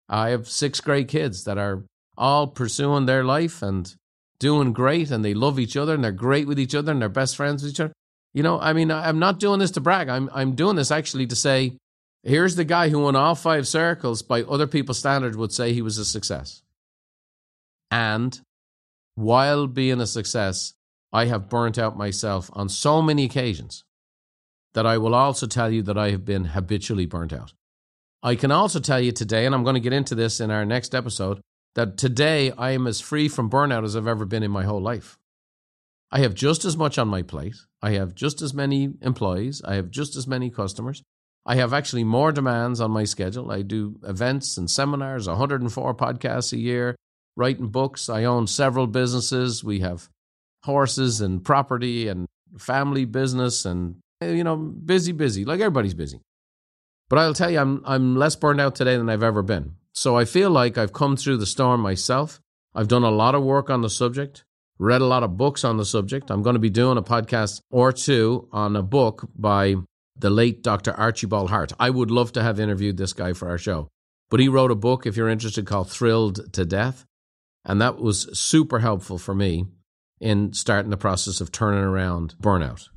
I 0.09 0.31
have 0.31 0.49
six 0.49 0.81
great 0.81 1.09
kids 1.09 1.45
that 1.45 1.59
are 1.59 1.85
all 2.17 2.49
pursuing 2.49 3.07
their 3.07 3.25
life 3.25 3.63
and 3.63 3.95
doing 4.41 4.73
great, 4.73 5.11
and 5.11 5.25
they 5.25 5.35
love 5.35 5.59
each 5.59 5.77
other 5.77 5.95
and 5.95 6.05
they're 6.05 6.13
great 6.13 6.47
with 6.47 6.59
each 6.59 6.75
other 6.75 6.93
and 6.93 7.01
they're 7.03 7.09
best 7.09 7.37
friends 7.37 7.63
with 7.63 7.73
each 7.73 7.81
other. 7.81 7.93
You 8.35 8.43
know, 8.43 8.61
I 8.61 8.73
mean, 8.73 8.91
I'm 8.91 9.19
not 9.19 9.41
doing 9.41 9.59
this 9.59 9.73
to 9.73 9.81
brag. 9.81 10.09
I'm 10.09 10.31
I'm 10.33 10.55
doing 10.55 10.77
this 10.77 10.91
actually 10.91 11.27
to 11.29 11.37
say, 11.37 11.73
here's 12.23 12.57
the 12.57 12.65
guy 12.65 12.89
who 12.89 13.01
won 13.01 13.17
all 13.17 13.35
five 13.35 13.67
circles 13.67 14.23
by 14.23 14.43
other 14.43 14.67
people's 14.67 14.99
standards 14.99 15.37
would 15.37 15.53
say 15.53 15.73
he 15.73 15.83
was 15.83 15.99
a 15.99 16.05
success. 16.05 16.63
And 17.91 18.39
while 19.15 19.67
being 19.67 20.01
a 20.01 20.07
success, 20.07 20.75
I 21.13 21.25
have 21.25 21.49
burnt 21.49 21.79
out 21.79 21.97
myself 21.97 22.51
on 22.53 22.69
so 22.69 23.01
many 23.01 23.25
occasions 23.25 23.83
that 24.75 24.87
I 24.87 24.99
will 24.99 25.15
also 25.15 25.47
tell 25.47 25.71
you 25.71 25.83
that 25.83 25.99
I 25.99 26.11
have 26.11 26.25
been 26.25 26.45
habitually 26.45 27.07
burnt 27.07 27.33
out. 27.33 27.55
I 28.23 28.35
can 28.35 28.51
also 28.51 28.79
tell 28.79 29.01
you 29.01 29.13
today, 29.13 29.47
and 29.47 29.55
I'm 29.55 29.65
going 29.65 29.75
to 29.75 29.81
get 29.81 29.93
into 29.93 30.15
this 30.15 30.41
in 30.41 30.51
our 30.51 30.65
next 30.65 30.95
episode, 30.95 31.41
that 31.79 31.97
today 31.97 32.51
I 32.59 32.73
am 32.73 32.89
as 32.89 33.01
free 33.01 33.29
from 33.29 33.49
burnout 33.49 33.85
as 33.85 33.95
I've 33.95 34.09
ever 34.09 34.25
been 34.25 34.43
in 34.43 34.51
my 34.51 34.65
whole 34.65 34.83
life. 34.83 35.17
I 36.11 36.19
have 36.21 36.35
just 36.35 36.65
as 36.65 36.77
much 36.77 36.99
on 36.99 37.07
my 37.07 37.23
plate. 37.23 37.55
I 37.81 37.93
have 37.93 38.17
just 38.17 38.43
as 38.43 38.53
many 38.53 38.95
employees. 39.01 39.63
I 39.65 39.77
have 39.77 39.89
just 39.89 40.17
as 40.17 40.27
many 40.27 40.51
customers. 40.51 41.05
I 41.47 41.55
have 41.55 41.73
actually 41.73 42.03
more 42.03 42.33
demands 42.33 42.81
on 42.81 42.91
my 42.91 43.05
schedule. 43.05 43.53
I 43.53 43.63
do 43.63 44.01
events 44.03 44.57
and 44.57 44.69
seminars, 44.69 45.29
104 45.29 45.95
podcasts 45.95 46.53
a 46.53 46.59
year, 46.59 46.97
writing 47.37 47.69
books. 47.69 48.09
I 48.09 48.25
own 48.25 48.49
several 48.49 48.89
businesses. 48.89 49.63
We 49.63 49.79
have 49.79 50.09
horses 50.65 51.21
and 51.21 51.45
property 51.45 52.09
and 52.09 52.27
family 52.59 53.05
business 53.05 53.65
and 53.65 54.01
eh, 54.21 54.33
you 54.33 54.43
know 54.43 54.57
busy 54.57 55.13
busy 55.13 55.45
like 55.45 55.61
everybody's 55.61 55.95
busy 55.95 56.21
but 57.09 57.19
i'll 57.19 57.35
tell 57.35 57.51
you 57.51 57.59
i'm 57.59 57.83
i'm 57.85 58.17
less 58.17 58.35
burned 58.35 58.61
out 58.61 58.75
today 58.75 58.97
than 58.97 59.09
i've 59.09 59.23
ever 59.23 59.43
been 59.43 59.75
so 59.99 60.17
i 60.17 60.25
feel 60.25 60.51
like 60.51 60.79
i've 60.79 60.93
come 60.93 61.17
through 61.17 61.37
the 61.37 61.47
storm 61.47 61.81
myself. 61.81 62.41
I've 62.75 62.89
done 62.89 63.03
a 63.03 63.11
lot 63.11 63.35
of 63.35 63.43
work 63.43 63.71
on 63.71 63.83
the 63.83 63.91
subject 63.91 64.45
read 64.79 65.01
a 65.01 65.07
lot 65.07 65.25
of 65.25 65.37
books 65.37 65.65
on 65.65 65.77
the 65.77 65.85
subject. 65.85 66.31
I'm 66.31 66.43
going 66.43 66.55
to 66.55 66.61
be 66.61 66.71
doing 66.71 66.99
a 66.99 67.03
podcast 67.03 67.63
or 67.69 67.93
two 67.93 68.49
on 68.53 68.77
a 68.77 68.83
book 68.83 69.29
by 69.35 69.75
the 70.17 70.31
late 70.31 70.63
dr 70.63 70.93
archibald 70.93 71.51
hart. 71.51 71.73
I 71.81 71.91
would 71.91 72.13
love 72.13 72.31
to 72.33 72.43
have 72.43 72.61
interviewed 72.61 72.97
this 72.97 73.13
guy 73.13 73.33
for 73.33 73.49
our 73.49 73.59
show 73.59 73.89
but 74.31 74.41
he 74.41 74.49
wrote 74.49 74.71
a 74.71 74.77
book 74.77 75.07
if 75.07 75.17
you're 75.17 75.29
interested 75.29 75.67
called 75.67 75.91
thrilled 75.91 76.53
to 76.53 76.65
death 76.65 77.05
and 77.65 77.81
that 77.81 77.99
was 77.99 78.39
super 78.39 78.79
helpful 78.79 79.19
for 79.19 79.35
me 79.35 79.67
in 80.21 80.53
starting 80.53 80.91
the 80.91 80.97
process 80.97 81.41
of 81.41 81.53
turning 81.53 81.85
around 81.85 82.35
burnout. 82.41 82.89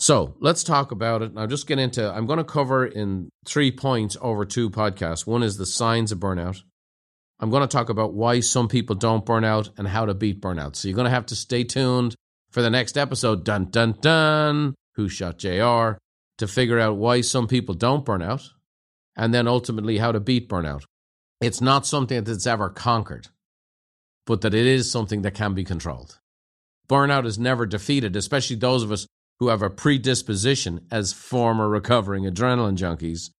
So 0.00 0.34
let's 0.40 0.64
talk 0.64 0.90
about 0.90 1.22
it. 1.22 1.30
And 1.30 1.38
I'll 1.38 1.46
just 1.46 1.66
get 1.66 1.78
into 1.78 2.10
I'm 2.10 2.26
going 2.26 2.38
to 2.38 2.44
cover 2.44 2.86
in 2.86 3.30
three 3.44 3.70
points 3.70 4.16
over 4.20 4.44
two 4.44 4.70
podcasts. 4.70 5.26
One 5.26 5.42
is 5.42 5.56
the 5.56 5.66
signs 5.66 6.10
of 6.10 6.18
burnout. 6.18 6.62
I'm 7.38 7.50
going 7.50 7.62
to 7.62 7.68
talk 7.68 7.88
about 7.88 8.12
why 8.12 8.40
some 8.40 8.68
people 8.68 8.96
don't 8.96 9.24
burn 9.24 9.44
out 9.44 9.70
and 9.78 9.86
how 9.86 10.06
to 10.06 10.14
beat 10.14 10.40
burnout. 10.40 10.76
So 10.76 10.88
you're 10.88 10.96
going 10.96 11.06
to 11.06 11.10
have 11.10 11.26
to 11.26 11.36
stay 11.36 11.64
tuned 11.64 12.14
for 12.50 12.62
the 12.62 12.70
next 12.70 12.98
episode. 12.98 13.44
Dun 13.44 13.66
dun 13.66 13.96
dun. 14.00 14.74
Who 14.96 15.08
shot 15.08 15.38
JR? 15.38 15.98
To 16.38 16.48
figure 16.48 16.78
out 16.78 16.96
why 16.96 17.20
some 17.20 17.46
people 17.46 17.74
don't 17.74 18.04
burn 18.04 18.22
out 18.22 18.42
and 19.16 19.32
then 19.32 19.46
ultimately 19.46 19.98
how 19.98 20.12
to 20.12 20.20
beat 20.20 20.48
burnout. 20.48 20.82
It's 21.40 21.60
not 21.60 21.86
something 21.86 22.24
that's 22.24 22.46
ever 22.46 22.70
conquered 22.70 23.28
but 24.30 24.42
that 24.42 24.54
it 24.54 24.64
is 24.64 24.88
something 24.88 25.22
that 25.22 25.34
can 25.34 25.54
be 25.54 25.64
controlled. 25.64 26.20
Burnout 26.88 27.26
is 27.26 27.36
never 27.36 27.66
defeated, 27.66 28.14
especially 28.14 28.54
those 28.54 28.84
of 28.84 28.92
us 28.92 29.04
who 29.40 29.48
have 29.48 29.62
a 29.62 29.70
predisposition 29.70 30.86
as 30.90 31.14
former 31.14 31.68
recovering 31.68 32.24
adrenaline 32.24 32.76
junkies, 32.76 33.30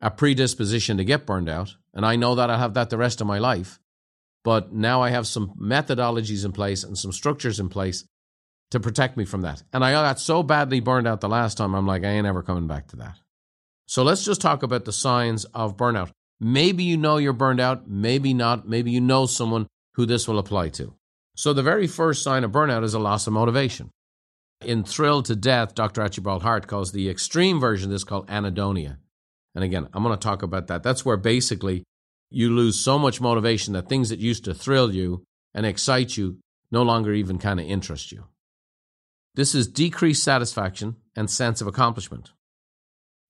a 0.00 0.10
predisposition 0.10 0.96
to 0.96 1.04
get 1.04 1.26
burned 1.26 1.48
out. 1.48 1.76
And 1.94 2.04
I 2.04 2.16
know 2.16 2.34
that 2.34 2.50
I'll 2.50 2.58
have 2.58 2.74
that 2.74 2.88
the 2.90 2.96
rest 2.96 3.20
of 3.20 3.26
my 3.26 3.38
life. 3.38 3.78
But 4.42 4.72
now 4.72 5.02
I 5.02 5.10
have 5.10 5.26
some 5.26 5.54
methodologies 5.60 6.44
in 6.44 6.52
place 6.52 6.82
and 6.82 6.98
some 6.98 7.12
structures 7.12 7.60
in 7.60 7.68
place 7.68 8.04
to 8.72 8.80
protect 8.80 9.16
me 9.16 9.26
from 9.26 9.42
that. 9.42 9.62
And 9.72 9.84
I 9.84 9.92
got 9.92 10.18
so 10.18 10.42
badly 10.42 10.80
burned 10.80 11.06
out 11.06 11.20
the 11.20 11.28
last 11.28 11.58
time, 11.58 11.74
I'm 11.74 11.86
like, 11.86 12.02
I 12.02 12.08
ain't 12.08 12.26
ever 12.26 12.42
coming 12.42 12.66
back 12.66 12.88
to 12.88 12.96
that. 12.96 13.18
So 13.86 14.02
let's 14.02 14.24
just 14.24 14.40
talk 14.40 14.62
about 14.62 14.86
the 14.86 14.92
signs 14.92 15.44
of 15.44 15.76
burnout. 15.76 16.10
Maybe 16.40 16.82
you 16.82 16.96
know 16.96 17.18
you're 17.18 17.34
burned 17.34 17.60
out, 17.60 17.88
maybe 17.88 18.32
not. 18.32 18.66
Maybe 18.66 18.90
you 18.90 19.00
know 19.00 19.26
someone 19.26 19.66
who 19.94 20.06
this 20.06 20.26
will 20.26 20.38
apply 20.38 20.70
to. 20.70 20.94
So, 21.36 21.52
the 21.52 21.62
very 21.62 21.86
first 21.86 22.22
sign 22.22 22.42
of 22.42 22.50
burnout 22.50 22.84
is 22.84 22.94
a 22.94 22.98
loss 22.98 23.26
of 23.26 23.32
motivation. 23.32 23.90
In 24.64 24.84
Thrilled 24.84 25.26
to 25.26 25.36
Death, 25.36 25.74
Dr. 25.74 26.02
Archibald 26.02 26.42
Hart 26.42 26.66
calls 26.66 26.92
the 26.92 27.08
extreme 27.08 27.60
version 27.60 27.86
of 27.86 27.92
this 27.92 28.04
called 28.04 28.28
anhedonia. 28.28 28.98
And 29.54 29.64
again, 29.64 29.88
I'm 29.92 30.02
going 30.02 30.16
to 30.16 30.22
talk 30.22 30.42
about 30.42 30.68
that. 30.68 30.82
That's 30.82 31.04
where 31.04 31.16
basically 31.16 31.84
you 32.30 32.50
lose 32.50 32.78
so 32.78 32.98
much 32.98 33.20
motivation 33.20 33.74
that 33.74 33.88
things 33.88 34.08
that 34.08 34.18
used 34.18 34.44
to 34.44 34.54
thrill 34.54 34.94
you 34.94 35.24
and 35.54 35.66
excite 35.66 36.16
you 36.16 36.38
no 36.70 36.82
longer 36.82 37.12
even 37.12 37.38
kind 37.38 37.60
of 37.60 37.66
interest 37.66 38.12
you. 38.12 38.24
This 39.34 39.54
is 39.54 39.66
decreased 39.66 40.22
satisfaction 40.22 40.96
and 41.14 41.30
sense 41.30 41.60
of 41.60 41.66
accomplishment. 41.66 42.30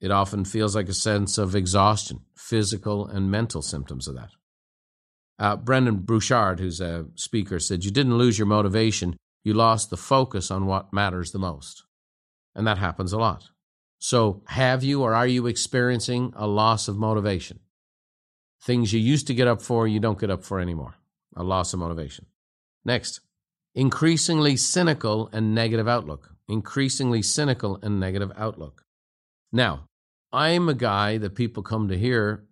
It 0.01 0.11
often 0.11 0.45
feels 0.45 0.75
like 0.75 0.89
a 0.89 0.95
sense 0.95 1.39
of 1.39 1.55
exhaustion, 1.55 2.21
physical 2.37 3.07
and 3.07 3.31
mental 3.31 3.63
symptoms 3.63 4.09
of 4.09 4.15
that. 4.17 4.31
Uh, 5.39 5.57
Brendon 5.57 5.97
Burchard, 5.97 6.61
who's 6.61 6.81
a 6.81 7.07
speaker, 7.15 7.59
said, 7.59 7.85
You 7.85 7.91
didn't 7.91 8.19
lose 8.19 8.39
your 8.39 8.47
motivation, 8.47 9.17
you 9.45 9.55
lost 9.55 9.91
the 9.91 9.97
focus 9.97 10.51
on 10.51 10.67
what 10.67 10.93
matters 10.93 11.33
the 11.33 11.39
most. 11.39 11.85
And 12.55 12.67
that 12.67 12.79
happens 12.79 13.13
a 13.13 13.19
lot. 13.19 13.49
So, 13.99 14.43
have 14.47 14.83
you 14.83 15.03
or 15.03 15.15
are 15.15 15.27
you 15.27 15.47
experiencing 15.47 16.33
a 16.37 16.47
loss 16.47 16.89
of 16.89 16.97
motivation? 16.97 17.61
Things 18.63 18.93
you 18.93 19.01
used 19.01 19.27
to 19.29 19.35
get 19.35 19.49
up 19.49 19.63
for, 19.63 19.87
you 19.87 20.01
don't 20.01 20.19
get 20.19 20.31
up 20.31 20.45
for 20.45 20.61
anymore. 20.61 20.95
A 21.37 21.43
loss 21.43 21.73
of 21.73 21.81
motivation. 21.81 22.27
Next, 22.85 23.21
increasingly 23.75 24.57
cynical 24.57 25.29
and 25.33 25.55
negative 25.55 25.89
outlook. 25.89 26.31
Increasingly 26.49 27.23
cynical 27.23 27.79
and 27.83 27.99
negative 27.99 28.33
outlook. 28.37 28.85
Now, 29.53 29.85
I'm 30.33 30.69
a 30.69 30.75
guy 30.75 31.19
that 31.19 31.35
people 31.35 31.63
come 31.63 31.89
to 31.89 31.99
hear 31.99 32.45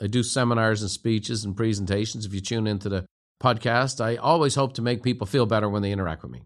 I 0.00 0.06
do 0.08 0.22
seminars 0.22 0.82
and 0.82 0.90
speeches 0.90 1.44
and 1.44 1.56
presentations. 1.56 2.26
If 2.26 2.34
you 2.34 2.40
tune 2.40 2.66
into 2.66 2.88
the 2.88 3.06
podcast, 3.42 4.04
I 4.04 4.16
always 4.16 4.54
hope 4.54 4.74
to 4.74 4.82
make 4.82 5.02
people 5.02 5.26
feel 5.26 5.46
better 5.46 5.68
when 5.68 5.82
they 5.82 5.92
interact 5.92 6.22
with 6.22 6.32
me. 6.32 6.42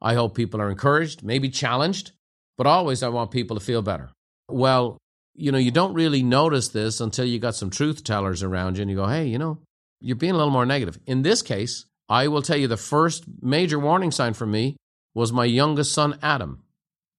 I 0.00 0.14
hope 0.14 0.34
people 0.34 0.60
are 0.60 0.70
encouraged, 0.70 1.22
maybe 1.22 1.48
challenged, 1.48 2.12
but 2.58 2.66
always 2.66 3.02
I 3.02 3.08
want 3.08 3.30
people 3.30 3.56
to 3.56 3.64
feel 3.64 3.82
better. 3.82 4.10
Well, 4.48 4.98
you 5.34 5.52
know, 5.52 5.58
you 5.58 5.70
don't 5.70 5.94
really 5.94 6.22
notice 6.22 6.68
this 6.68 7.00
until 7.00 7.24
you 7.24 7.38
got 7.38 7.54
some 7.54 7.70
truth 7.70 8.04
tellers 8.04 8.42
around 8.42 8.76
you 8.76 8.82
and 8.82 8.90
you 8.90 8.96
go, 8.96 9.06
hey, 9.06 9.26
you 9.26 9.38
know, 9.38 9.58
you're 10.00 10.16
being 10.16 10.32
a 10.32 10.36
little 10.36 10.52
more 10.52 10.66
negative. 10.66 10.98
In 11.06 11.22
this 11.22 11.42
case, 11.42 11.86
I 12.08 12.28
will 12.28 12.42
tell 12.42 12.56
you 12.56 12.68
the 12.68 12.76
first 12.76 13.24
major 13.40 13.78
warning 13.78 14.10
sign 14.10 14.34
for 14.34 14.46
me 14.46 14.76
was 15.14 15.32
my 15.32 15.44
youngest 15.44 15.92
son, 15.92 16.18
Adam. 16.22 16.62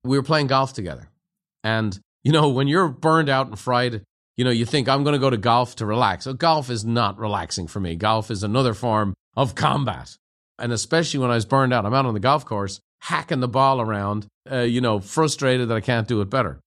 We 0.03 0.17
were 0.17 0.23
playing 0.23 0.47
golf 0.47 0.73
together. 0.73 1.09
And, 1.63 1.99
you 2.23 2.31
know, 2.31 2.49
when 2.49 2.67
you're 2.67 2.87
burned 2.87 3.29
out 3.29 3.47
and 3.47 3.59
fried 3.59 4.03
you 4.37 4.45
know, 4.45 4.51
you 4.51 4.65
think 4.65 4.87
I'm 4.87 5.03
going 5.03 5.13
to 5.13 5.19
go 5.19 5.29
to 5.29 5.37
golf 5.37 5.75
to 5.77 5.85
relax. 5.85 6.27
Golf 6.27 6.69
is 6.69 6.85
not 6.85 7.17
relaxing 7.17 7.67
for 7.67 7.79
me. 7.79 7.95
Golf 7.95 8.31
is 8.31 8.43
another 8.43 8.73
form 8.73 9.13
of 9.35 9.55
combat. 9.55 10.15
And 10.59 10.71
especially 10.71 11.19
when 11.19 11.31
I 11.31 11.35
was 11.35 11.45
burned 11.45 11.73
out, 11.73 11.85
I'm 11.85 11.93
out 11.93 12.05
on 12.05 12.13
the 12.13 12.19
golf 12.19 12.45
course 12.45 12.79
hacking 12.99 13.39
the 13.39 13.47
ball 13.47 13.81
around, 13.81 14.27
uh, 14.51 14.59
you 14.59 14.81
know, 14.81 14.99
frustrated 14.99 15.69
that 15.69 15.77
I 15.77 15.81
can't 15.81 16.07
do 16.07 16.21
it 16.21 16.29
better. 16.29 16.59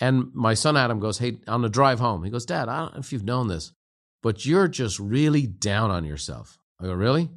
And 0.00 0.32
my 0.34 0.54
son 0.54 0.76
Adam 0.76 1.00
goes, 1.00 1.18
Hey, 1.18 1.38
on 1.46 1.62
the 1.62 1.68
drive 1.68 1.98
home, 2.00 2.24
he 2.24 2.30
goes, 2.30 2.46
Dad, 2.46 2.68
I 2.68 2.80
don't 2.80 2.94
know 2.94 3.00
if 3.00 3.12
you've 3.12 3.24
known 3.24 3.48
this, 3.48 3.72
but 4.22 4.44
you're 4.46 4.68
just 4.68 4.98
really 4.98 5.46
down 5.46 5.90
on 5.90 6.04
yourself. 6.04 6.58
I 6.80 6.84
go, 6.84 6.94
Really? 6.94 7.30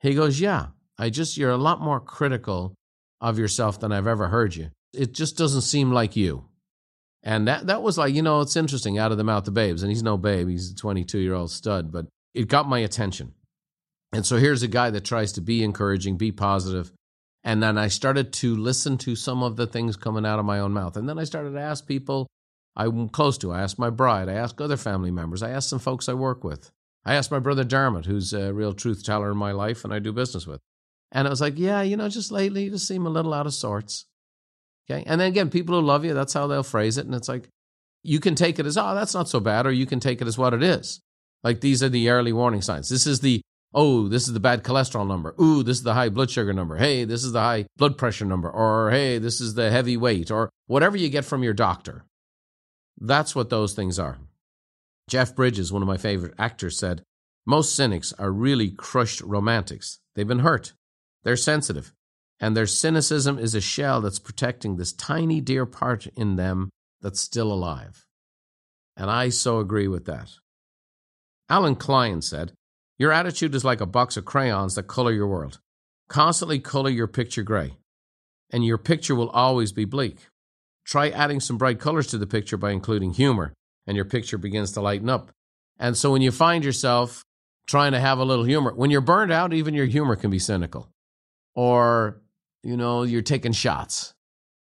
He 0.00 0.14
goes, 0.14 0.40
Yeah. 0.40 0.68
I 0.98 1.10
just, 1.10 1.36
you're 1.36 1.50
a 1.50 1.58
lot 1.58 1.80
more 1.80 2.00
critical 2.00 2.74
of 3.20 3.38
yourself 3.38 3.80
than 3.80 3.92
I've 3.92 4.06
ever 4.06 4.28
heard 4.28 4.54
you. 4.54 4.70
It 4.94 5.12
just 5.12 5.36
doesn't 5.36 5.62
seem 5.62 5.92
like 5.92 6.16
you. 6.16 6.44
And 7.26 7.48
that 7.48 7.66
that 7.66 7.82
was 7.82 7.98
like, 7.98 8.14
you 8.14 8.22
know, 8.22 8.40
it's 8.40 8.56
interesting 8.56 8.98
out 8.98 9.10
of 9.10 9.18
the 9.18 9.24
mouth 9.24 9.48
of 9.48 9.52
babes. 9.52 9.82
And 9.82 9.90
he's 9.90 10.02
no 10.02 10.16
babe, 10.16 10.48
he's 10.48 10.70
a 10.70 10.76
22 10.76 11.18
year 11.18 11.34
old 11.34 11.50
stud, 11.50 11.90
but 11.90 12.06
it 12.34 12.48
got 12.48 12.68
my 12.68 12.78
attention. 12.78 13.34
And 14.12 14.24
so 14.24 14.36
here's 14.36 14.62
a 14.62 14.68
guy 14.68 14.90
that 14.90 15.04
tries 15.04 15.32
to 15.32 15.40
be 15.40 15.64
encouraging, 15.64 16.16
be 16.16 16.30
positive. 16.30 16.92
And 17.42 17.60
then 17.60 17.76
I 17.78 17.88
started 17.88 18.32
to 18.34 18.56
listen 18.56 18.96
to 18.98 19.16
some 19.16 19.42
of 19.42 19.56
the 19.56 19.66
things 19.66 19.96
coming 19.96 20.24
out 20.24 20.38
of 20.38 20.44
my 20.44 20.60
own 20.60 20.72
mouth. 20.72 20.96
And 20.96 21.08
then 21.08 21.18
I 21.18 21.24
started 21.24 21.50
to 21.50 21.60
ask 21.60 21.86
people 21.86 22.28
I'm 22.76 23.08
close 23.08 23.38
to. 23.38 23.52
I 23.52 23.62
ask 23.62 23.78
my 23.78 23.90
bride. 23.90 24.28
I 24.28 24.34
ask 24.34 24.60
other 24.60 24.76
family 24.76 25.10
members. 25.10 25.42
I 25.42 25.50
ask 25.50 25.68
some 25.68 25.78
folks 25.78 26.08
I 26.08 26.14
work 26.14 26.44
with. 26.44 26.70
I 27.04 27.14
asked 27.14 27.30
my 27.30 27.38
brother 27.38 27.64
Dermot, 27.64 28.06
who's 28.06 28.32
a 28.32 28.52
real 28.52 28.72
truth 28.72 29.04
teller 29.04 29.32
in 29.32 29.36
my 29.36 29.52
life 29.52 29.84
and 29.84 29.92
I 29.92 29.98
do 29.98 30.12
business 30.12 30.46
with. 30.46 30.60
And 31.10 31.26
I 31.26 31.30
was 31.30 31.40
like, 31.40 31.58
yeah, 31.58 31.82
you 31.82 31.96
know, 31.96 32.08
just 32.08 32.30
lately 32.30 32.64
you 32.64 32.70
just 32.70 32.86
seem 32.86 33.06
a 33.06 33.10
little 33.10 33.32
out 33.32 33.46
of 33.46 33.54
sorts. 33.54 34.06
Okay. 34.88 35.02
And 35.06 35.20
then 35.20 35.28
again, 35.28 35.50
people 35.50 35.78
who 35.78 35.84
love 35.84 36.04
you, 36.04 36.14
that's 36.14 36.32
how 36.32 36.46
they'll 36.46 36.62
phrase 36.62 36.96
it. 36.98 37.06
And 37.06 37.14
it's 37.14 37.28
like, 37.28 37.48
you 38.02 38.20
can 38.20 38.34
take 38.36 38.58
it 38.58 38.66
as, 38.66 38.76
oh, 38.78 38.94
that's 38.94 39.14
not 39.14 39.28
so 39.28 39.40
bad, 39.40 39.66
or 39.66 39.72
you 39.72 39.86
can 39.86 39.98
take 39.98 40.20
it 40.22 40.28
as 40.28 40.38
what 40.38 40.54
it 40.54 40.62
is. 40.62 41.00
Like 41.42 41.60
these 41.60 41.82
are 41.82 41.88
the 41.88 42.08
early 42.08 42.32
warning 42.32 42.62
signs. 42.62 42.88
This 42.88 43.06
is 43.06 43.20
the, 43.20 43.40
oh, 43.74 44.08
this 44.08 44.28
is 44.28 44.32
the 44.32 44.40
bad 44.40 44.62
cholesterol 44.62 45.06
number. 45.06 45.34
Ooh, 45.40 45.62
this 45.62 45.78
is 45.78 45.82
the 45.82 45.94
high 45.94 46.08
blood 46.08 46.30
sugar 46.30 46.52
number. 46.52 46.76
Hey, 46.76 47.04
this 47.04 47.24
is 47.24 47.32
the 47.32 47.40
high 47.40 47.66
blood 47.76 47.98
pressure 47.98 48.24
number. 48.24 48.48
Or 48.48 48.90
hey, 48.90 49.18
this 49.18 49.40
is 49.40 49.54
the 49.54 49.70
heavy 49.70 49.96
weight, 49.96 50.30
or 50.30 50.50
whatever 50.66 50.96
you 50.96 51.08
get 51.08 51.24
from 51.24 51.42
your 51.42 51.52
doctor. 51.52 52.04
That's 52.98 53.34
what 53.34 53.50
those 53.50 53.74
things 53.74 53.98
are. 53.98 54.18
Jeff 55.08 55.36
Bridges, 55.36 55.72
one 55.72 55.82
of 55.82 55.88
my 55.88 55.96
favorite 55.96 56.34
actors, 56.38 56.78
said, 56.78 57.02
Most 57.44 57.74
cynics 57.74 58.12
are 58.18 58.32
really 58.32 58.70
crushed 58.70 59.20
romantics. 59.20 60.00
They've 60.14 60.26
been 60.26 60.40
hurt. 60.40 60.72
They're 61.22 61.36
sensitive. 61.36 61.92
And 62.40 62.56
their 62.56 62.66
cynicism 62.66 63.38
is 63.38 63.54
a 63.54 63.60
shell 63.60 64.00
that's 64.00 64.18
protecting 64.18 64.76
this 64.76 64.92
tiny, 64.92 65.40
dear 65.40 65.64
part 65.64 66.06
in 66.08 66.36
them 66.36 66.70
that's 67.00 67.20
still 67.20 67.52
alive. 67.52 68.06
And 68.96 69.10
I 69.10 69.28
so 69.30 69.58
agree 69.58 69.88
with 69.88 70.06
that. 70.06 70.32
Allen 71.48 71.76
Klein 71.76 72.22
said, 72.22 72.52
Your 72.98 73.12
attitude 73.12 73.54
is 73.54 73.64
like 73.64 73.80
a 73.80 73.86
box 73.86 74.16
of 74.16 74.24
crayons 74.24 74.74
that 74.74 74.84
color 74.84 75.12
your 75.12 75.28
world. 75.28 75.60
Constantly 76.08 76.58
color 76.58 76.90
your 76.90 77.06
picture 77.06 77.42
gray, 77.42 77.76
and 78.50 78.64
your 78.64 78.78
picture 78.78 79.14
will 79.14 79.30
always 79.30 79.72
be 79.72 79.84
bleak. 79.84 80.18
Try 80.84 81.08
adding 81.08 81.40
some 81.40 81.58
bright 81.58 81.80
colors 81.80 82.06
to 82.08 82.18
the 82.18 82.28
picture 82.28 82.56
by 82.56 82.70
including 82.70 83.12
humor, 83.12 83.52
and 83.86 83.96
your 83.96 84.04
picture 84.04 84.38
begins 84.38 84.72
to 84.72 84.80
lighten 84.80 85.08
up. 85.08 85.32
And 85.78 85.96
so 85.96 86.12
when 86.12 86.22
you 86.22 86.30
find 86.30 86.64
yourself 86.64 87.24
trying 87.66 87.92
to 87.92 88.00
have 88.00 88.18
a 88.18 88.24
little 88.24 88.44
humor, 88.44 88.72
when 88.72 88.90
you're 88.90 89.00
burned 89.00 89.32
out, 89.32 89.52
even 89.52 89.74
your 89.74 89.86
humor 89.86 90.14
can 90.14 90.30
be 90.30 90.38
cynical. 90.38 90.88
Or, 91.54 92.20
you 92.66 92.76
know, 92.76 93.04
you're 93.04 93.22
taking 93.22 93.52
shots, 93.52 94.12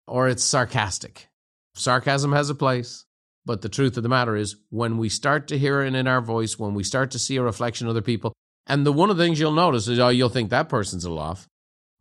or 0.06 0.28
it's 0.28 0.44
sarcastic. 0.44 1.30
Sarcasm 1.76 2.34
has 2.34 2.50
a 2.50 2.56
place, 2.56 3.06
but 3.46 3.62
the 3.62 3.70
truth 3.70 3.96
of 3.96 4.04
the 4.04 4.10
matter 4.10 4.36
is, 4.36 4.58
when 4.70 4.98
we 4.98 5.08
start 5.08 5.48
to 5.48 5.58
hear 5.58 5.82
it 5.82 5.96
in 5.96 6.06
our 6.06 6.20
voice, 6.20 6.60
when 6.60 6.74
we 6.74 6.84
start 6.84 7.12
to 7.12 7.20
see 7.20 7.38
a 7.38 7.42
reflection 7.42 7.88
of 7.88 7.92
other 7.92 8.02
people, 8.02 8.34
and 8.68 8.86
the 8.86 8.92
one 8.92 9.10
of 9.10 9.16
the 9.16 9.24
things 9.24 9.40
you'll 9.40 9.54
notice 9.54 9.88
is, 9.88 9.98
oh, 9.98 10.10
you'll 10.10 10.28
think 10.28 10.50
that 10.50 10.68
person's 10.68 11.06
a 11.06 11.10
little 11.10 11.24
off. 11.24 11.48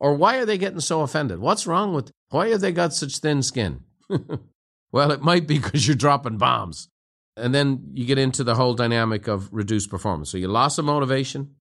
Or 0.00 0.14
why 0.14 0.38
are 0.38 0.44
they 0.44 0.58
getting 0.58 0.80
so 0.80 1.02
offended? 1.02 1.38
What's 1.38 1.66
wrong 1.66 1.94
with, 1.94 2.10
why 2.30 2.48
have 2.48 2.60
they 2.60 2.72
got 2.72 2.92
such 2.92 3.18
thin 3.18 3.42
skin? 3.42 3.84
well, 4.90 5.12
it 5.12 5.22
might 5.22 5.46
be 5.46 5.58
because 5.60 5.86
you're 5.86 5.94
dropping 5.94 6.38
bombs. 6.38 6.88
And 7.36 7.54
then 7.54 7.92
you 7.94 8.04
get 8.04 8.18
into 8.18 8.42
the 8.42 8.56
whole 8.56 8.74
dynamic 8.74 9.28
of 9.28 9.52
reduced 9.52 9.90
performance. 9.90 10.30
So 10.30 10.38
you 10.38 10.48
loss 10.48 10.76
of 10.76 10.86
motivation, 10.86 11.54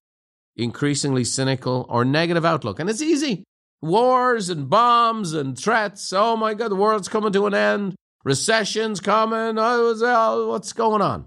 increasingly 0.56 1.24
cynical 1.24 1.86
or 1.88 2.04
negative 2.04 2.46
outlook. 2.46 2.80
And 2.80 2.90
it's 2.90 3.02
easy. 3.02 3.44
Wars 3.84 4.50
and 4.50 4.70
bombs 4.70 5.34
and 5.34 5.60
threats. 5.60 6.14
Oh 6.14 6.38
my 6.38 6.54
God, 6.54 6.70
the 6.70 6.76
world's 6.76 7.10
coming 7.10 7.34
to 7.34 7.48
an 7.48 7.54
end. 7.54 7.96
Recession's 8.24 9.02
coming. 9.02 9.58
Oh, 9.60 10.48
what's 10.48 10.72
going 10.72 11.02
on? 11.02 11.26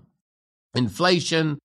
Inflation. 0.74 1.58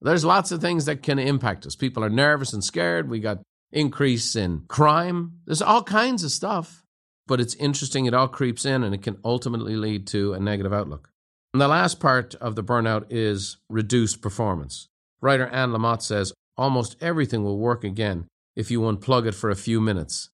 There's 0.00 0.24
lots 0.24 0.52
of 0.52 0.60
things 0.60 0.84
that 0.84 1.02
can 1.02 1.18
impact 1.18 1.66
us. 1.66 1.74
People 1.74 2.04
are 2.04 2.10
nervous 2.10 2.52
and 2.52 2.62
scared. 2.62 3.10
We 3.10 3.18
got 3.18 3.42
increase 3.72 4.36
in 4.36 4.62
crime. 4.68 5.40
There's 5.46 5.62
all 5.62 5.82
kinds 5.82 6.22
of 6.22 6.30
stuff. 6.30 6.84
But 7.26 7.40
it's 7.40 7.56
interesting. 7.56 8.06
It 8.06 8.14
all 8.14 8.28
creeps 8.28 8.64
in 8.64 8.84
and 8.84 8.94
it 8.94 9.02
can 9.02 9.18
ultimately 9.24 9.74
lead 9.74 10.06
to 10.08 10.32
a 10.32 10.38
negative 10.38 10.72
outlook. 10.72 11.10
And 11.52 11.60
the 11.60 11.66
last 11.66 11.98
part 11.98 12.36
of 12.36 12.54
the 12.54 12.62
burnout 12.62 13.06
is 13.10 13.56
reduced 13.68 14.22
performance. 14.22 14.86
Writer 15.20 15.48
Anne 15.48 15.70
Lamott 15.70 16.02
says 16.02 16.32
almost 16.56 16.94
everything 17.00 17.42
will 17.42 17.58
work 17.58 17.82
again 17.82 18.28
if 18.54 18.70
you 18.70 18.80
unplug 18.82 19.26
it 19.26 19.34
for 19.34 19.50
a 19.50 19.56
few 19.56 19.80
minutes, 19.80 20.30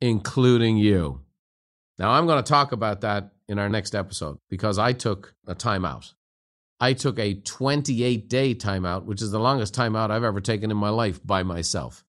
including 0.00 0.76
you. 0.76 1.22
Now, 1.98 2.10
I'm 2.10 2.26
going 2.26 2.42
to 2.42 2.48
talk 2.48 2.72
about 2.72 3.00
that 3.02 3.32
in 3.48 3.58
our 3.58 3.68
next 3.68 3.94
episode 3.94 4.38
because 4.50 4.78
I 4.78 4.92
took 4.92 5.34
a 5.46 5.54
timeout. 5.54 6.12
I 6.78 6.92
took 6.92 7.18
a 7.18 7.34
28 7.34 8.28
day 8.28 8.54
timeout, 8.54 9.04
which 9.04 9.22
is 9.22 9.30
the 9.30 9.40
longest 9.40 9.74
timeout 9.74 10.10
I've 10.10 10.24
ever 10.24 10.40
taken 10.40 10.70
in 10.70 10.76
my 10.76 10.90
life 10.90 11.20
by 11.24 11.42
myself. 11.42 12.04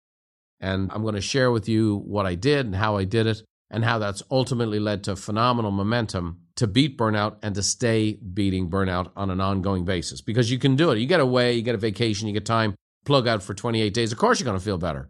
And 0.60 0.92
I'm 0.92 1.04
going 1.04 1.16
to 1.16 1.22
share 1.22 1.52
with 1.52 1.70
you 1.70 1.98
what 2.06 2.26
I 2.26 2.36
did 2.36 2.66
and 2.66 2.76
how 2.76 2.98
I 2.98 3.06
did 3.06 3.28
it 3.28 3.44
and 3.70 3.84
how 3.84 4.00
that's 4.00 4.24
ultimately 4.32 4.80
led 4.80 5.04
to 5.06 5.16
phenomenal 5.16 5.72
momentum 5.72 6.40
to 6.56 6.68
beat 6.68 6.98
burnout 6.98 7.38
and 7.44 7.54
to 7.56 7.64
stay 7.64 8.14
beating 8.14 8.70
burnout 8.70 9.12
on 9.16 9.30
an 9.30 9.40
ongoing 9.40 9.86
basis 9.86 10.22
because 10.22 10.50
you 10.50 10.58
can 10.58 10.76
do 10.76 10.92
it. 10.92 10.98
You 10.98 11.06
get 11.06 11.20
away, 11.20 11.54
you 11.54 11.62
get 11.62 11.76
a 11.76 11.80
vacation, 11.80 12.28
you 12.28 12.34
get 12.34 12.46
time, 12.46 12.76
plug 13.06 13.28
out 13.28 13.44
for 13.44 13.54
28 13.54 13.94
days. 13.94 14.12
Of 14.12 14.18
course, 14.18 14.40
you're 14.40 14.46
going 14.46 14.58
to 14.58 14.64
feel 14.64 14.78
better. 14.78 15.10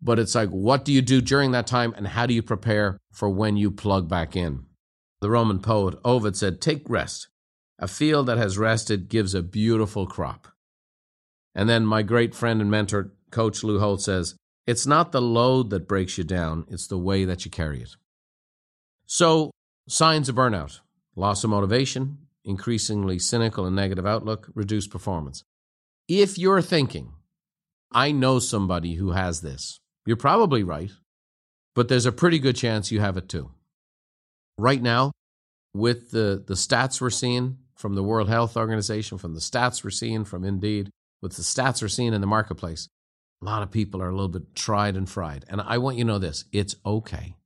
But 0.00 0.18
it's 0.18 0.34
like, 0.34 0.50
what 0.50 0.84
do 0.84 0.92
you 0.92 1.02
do 1.02 1.20
during 1.20 1.50
that 1.52 1.66
time 1.66 1.92
and 1.96 2.06
how 2.06 2.26
do 2.26 2.34
you 2.34 2.42
prepare 2.42 2.98
for 3.12 3.28
when 3.28 3.56
you 3.56 3.70
plug 3.70 4.08
back 4.08 4.36
in? 4.36 4.64
The 5.20 5.30
Roman 5.30 5.58
poet 5.58 5.98
Ovid 6.04 6.36
said, 6.36 6.60
Take 6.60 6.88
rest. 6.88 7.28
A 7.80 7.88
field 7.88 8.26
that 8.26 8.38
has 8.38 8.58
rested 8.58 9.08
gives 9.08 9.34
a 9.34 9.42
beautiful 9.42 10.06
crop. 10.06 10.48
And 11.54 11.68
then 11.68 11.86
my 11.86 12.02
great 12.02 12.34
friend 12.34 12.60
and 12.60 12.70
mentor, 12.70 13.12
Coach 13.30 13.64
Lou 13.64 13.80
Holtz, 13.80 14.04
says, 14.04 14.36
It's 14.66 14.86
not 14.86 15.12
the 15.12 15.22
load 15.22 15.70
that 15.70 15.88
breaks 15.88 16.18
you 16.18 16.24
down, 16.24 16.64
it's 16.68 16.86
the 16.86 16.98
way 16.98 17.24
that 17.24 17.44
you 17.44 17.50
carry 17.50 17.82
it. 17.82 17.96
So, 19.06 19.50
signs 19.88 20.28
of 20.28 20.36
burnout 20.36 20.80
loss 21.18 21.42
of 21.42 21.50
motivation, 21.50 22.16
increasingly 22.44 23.18
cynical 23.18 23.66
and 23.66 23.74
negative 23.74 24.06
outlook, 24.06 24.48
reduced 24.54 24.90
performance. 24.90 25.42
If 26.06 26.38
you're 26.38 26.62
thinking, 26.62 27.12
I 27.90 28.12
know 28.12 28.38
somebody 28.38 28.94
who 28.94 29.10
has 29.10 29.40
this, 29.40 29.80
you're 30.08 30.16
probably 30.16 30.62
right, 30.62 30.90
but 31.74 31.88
there's 31.88 32.06
a 32.06 32.12
pretty 32.12 32.38
good 32.38 32.56
chance 32.56 32.90
you 32.90 33.00
have 33.00 33.16
it 33.16 33.28
too 33.28 33.50
right 34.58 34.82
now, 34.82 35.12
with 35.72 36.10
the, 36.10 36.42
the 36.46 36.54
stats 36.54 37.00
we're 37.00 37.10
seeing 37.10 37.58
from 37.76 37.94
the 37.94 38.02
World 38.02 38.28
Health 38.28 38.56
Organization, 38.56 39.16
from 39.16 39.34
the 39.34 39.40
stats 39.40 39.84
we're 39.84 39.90
seeing 39.90 40.24
from 40.24 40.44
Indeed, 40.44 40.90
with 41.22 41.36
the 41.36 41.42
stats 41.42 41.80
we're 41.80 41.88
seeing 41.88 42.12
in 42.12 42.20
the 42.20 42.26
marketplace, 42.26 42.88
a 43.40 43.44
lot 43.44 43.62
of 43.62 43.70
people 43.70 44.02
are 44.02 44.08
a 44.08 44.12
little 44.12 44.28
bit 44.28 44.54
tried 44.54 44.96
and 44.96 45.08
fried. 45.08 45.44
And 45.48 45.60
I 45.60 45.78
want 45.78 45.96
you 45.96 46.04
to 46.04 46.08
know 46.08 46.18
this 46.18 46.44
it's 46.52 46.74
okay. 46.84 47.36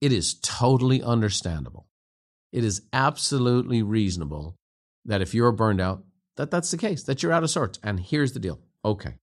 It 0.00 0.12
is 0.12 0.34
totally 0.42 1.02
understandable. 1.02 1.86
It 2.52 2.64
is 2.64 2.82
absolutely 2.92 3.82
reasonable 3.82 4.56
that 5.04 5.20
if 5.20 5.34
you're 5.34 5.52
burned 5.52 5.80
out, 5.80 6.04
that 6.36 6.50
that's 6.50 6.70
the 6.70 6.78
case, 6.78 7.02
that 7.04 7.22
you're 7.22 7.32
out 7.32 7.42
of 7.42 7.50
sorts. 7.50 7.78
And 7.82 8.00
here's 8.00 8.32
the 8.32 8.40
deal. 8.40 8.60
Okay. 8.84 9.14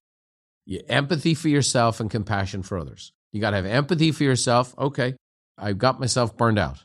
You 0.65 0.82
empathy 0.88 1.34
for 1.34 1.49
yourself 1.49 1.99
and 1.99 2.10
compassion 2.10 2.63
for 2.63 2.78
others. 2.78 3.12
You 3.32 3.41
got 3.41 3.52
to 3.52 3.58
have 3.58 3.65
empathy 3.65 4.12
for 4.12 4.23
yourself. 4.23 4.78
Okay. 4.78 5.15
I've 5.58 5.78
got 5.78 5.99
myself 5.99 6.38
burned 6.38 6.60
out 6.60 6.84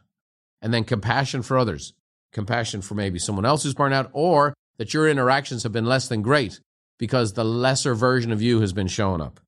and 0.61 0.75
then 0.75 0.85
compassion 0.85 1.43
for 1.43 1.59
others, 1.59 1.95
compassion 2.33 2.83
for 2.83 2.95
maybe 2.95 3.19
someone 3.19 3.45
else 3.45 3.63
who's 3.63 3.75
burned 3.75 3.95
out, 3.95 4.11
or 4.13 4.55
that 4.79 4.93
your 4.95 5.09
interactions 5.09 5.63
have 5.63 5.73
been 5.73 5.87
less 5.87 6.09
than 6.09 6.23
great 6.23 6.61
because 6.99 7.33
the 7.33 7.45
lesser 7.45 7.95
version 7.95 8.33
of 8.33 8.43
you 8.43 8.61
has 8.61 8.73
been 8.73 8.89
showing 8.89 9.21
up. 9.21 9.41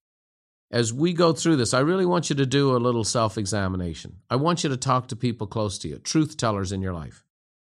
As 0.70 0.92
we 0.92 1.12
go 1.12 1.32
through 1.32 1.56
this, 1.56 1.74
I 1.74 1.80
really 1.80 2.06
want 2.06 2.30
you 2.30 2.36
to 2.36 2.46
do 2.46 2.76
a 2.76 2.78
little 2.78 3.02
self 3.02 3.36
examination. 3.36 4.18
I 4.30 4.36
want 4.36 4.62
you 4.62 4.70
to 4.70 4.76
talk 4.76 5.08
to 5.08 5.16
people 5.16 5.48
close 5.48 5.78
to 5.78 5.88
you, 5.88 5.98
truth 5.98 6.36
tellers 6.36 6.70
in 6.70 6.80
your 6.80 6.92
life. 6.92 7.24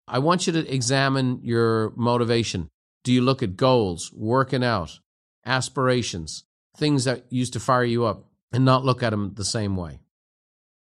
I 0.07 0.19
want 0.19 0.47
you 0.47 0.53
to 0.53 0.73
examine 0.73 1.41
your 1.43 1.91
motivation. 1.95 2.69
Do 3.03 3.11
you 3.11 3.21
look 3.21 3.43
at 3.43 3.57
goals, 3.57 4.11
working 4.13 4.63
out, 4.63 4.99
aspirations, 5.45 6.45
things 6.77 7.05
that 7.05 7.25
used 7.29 7.53
to 7.53 7.59
fire 7.59 7.83
you 7.83 8.05
up, 8.05 8.25
and 8.51 8.65
not 8.65 8.85
look 8.85 9.03
at 9.03 9.11
them 9.11 9.33
the 9.35 9.45
same 9.45 9.75
way? 9.75 9.99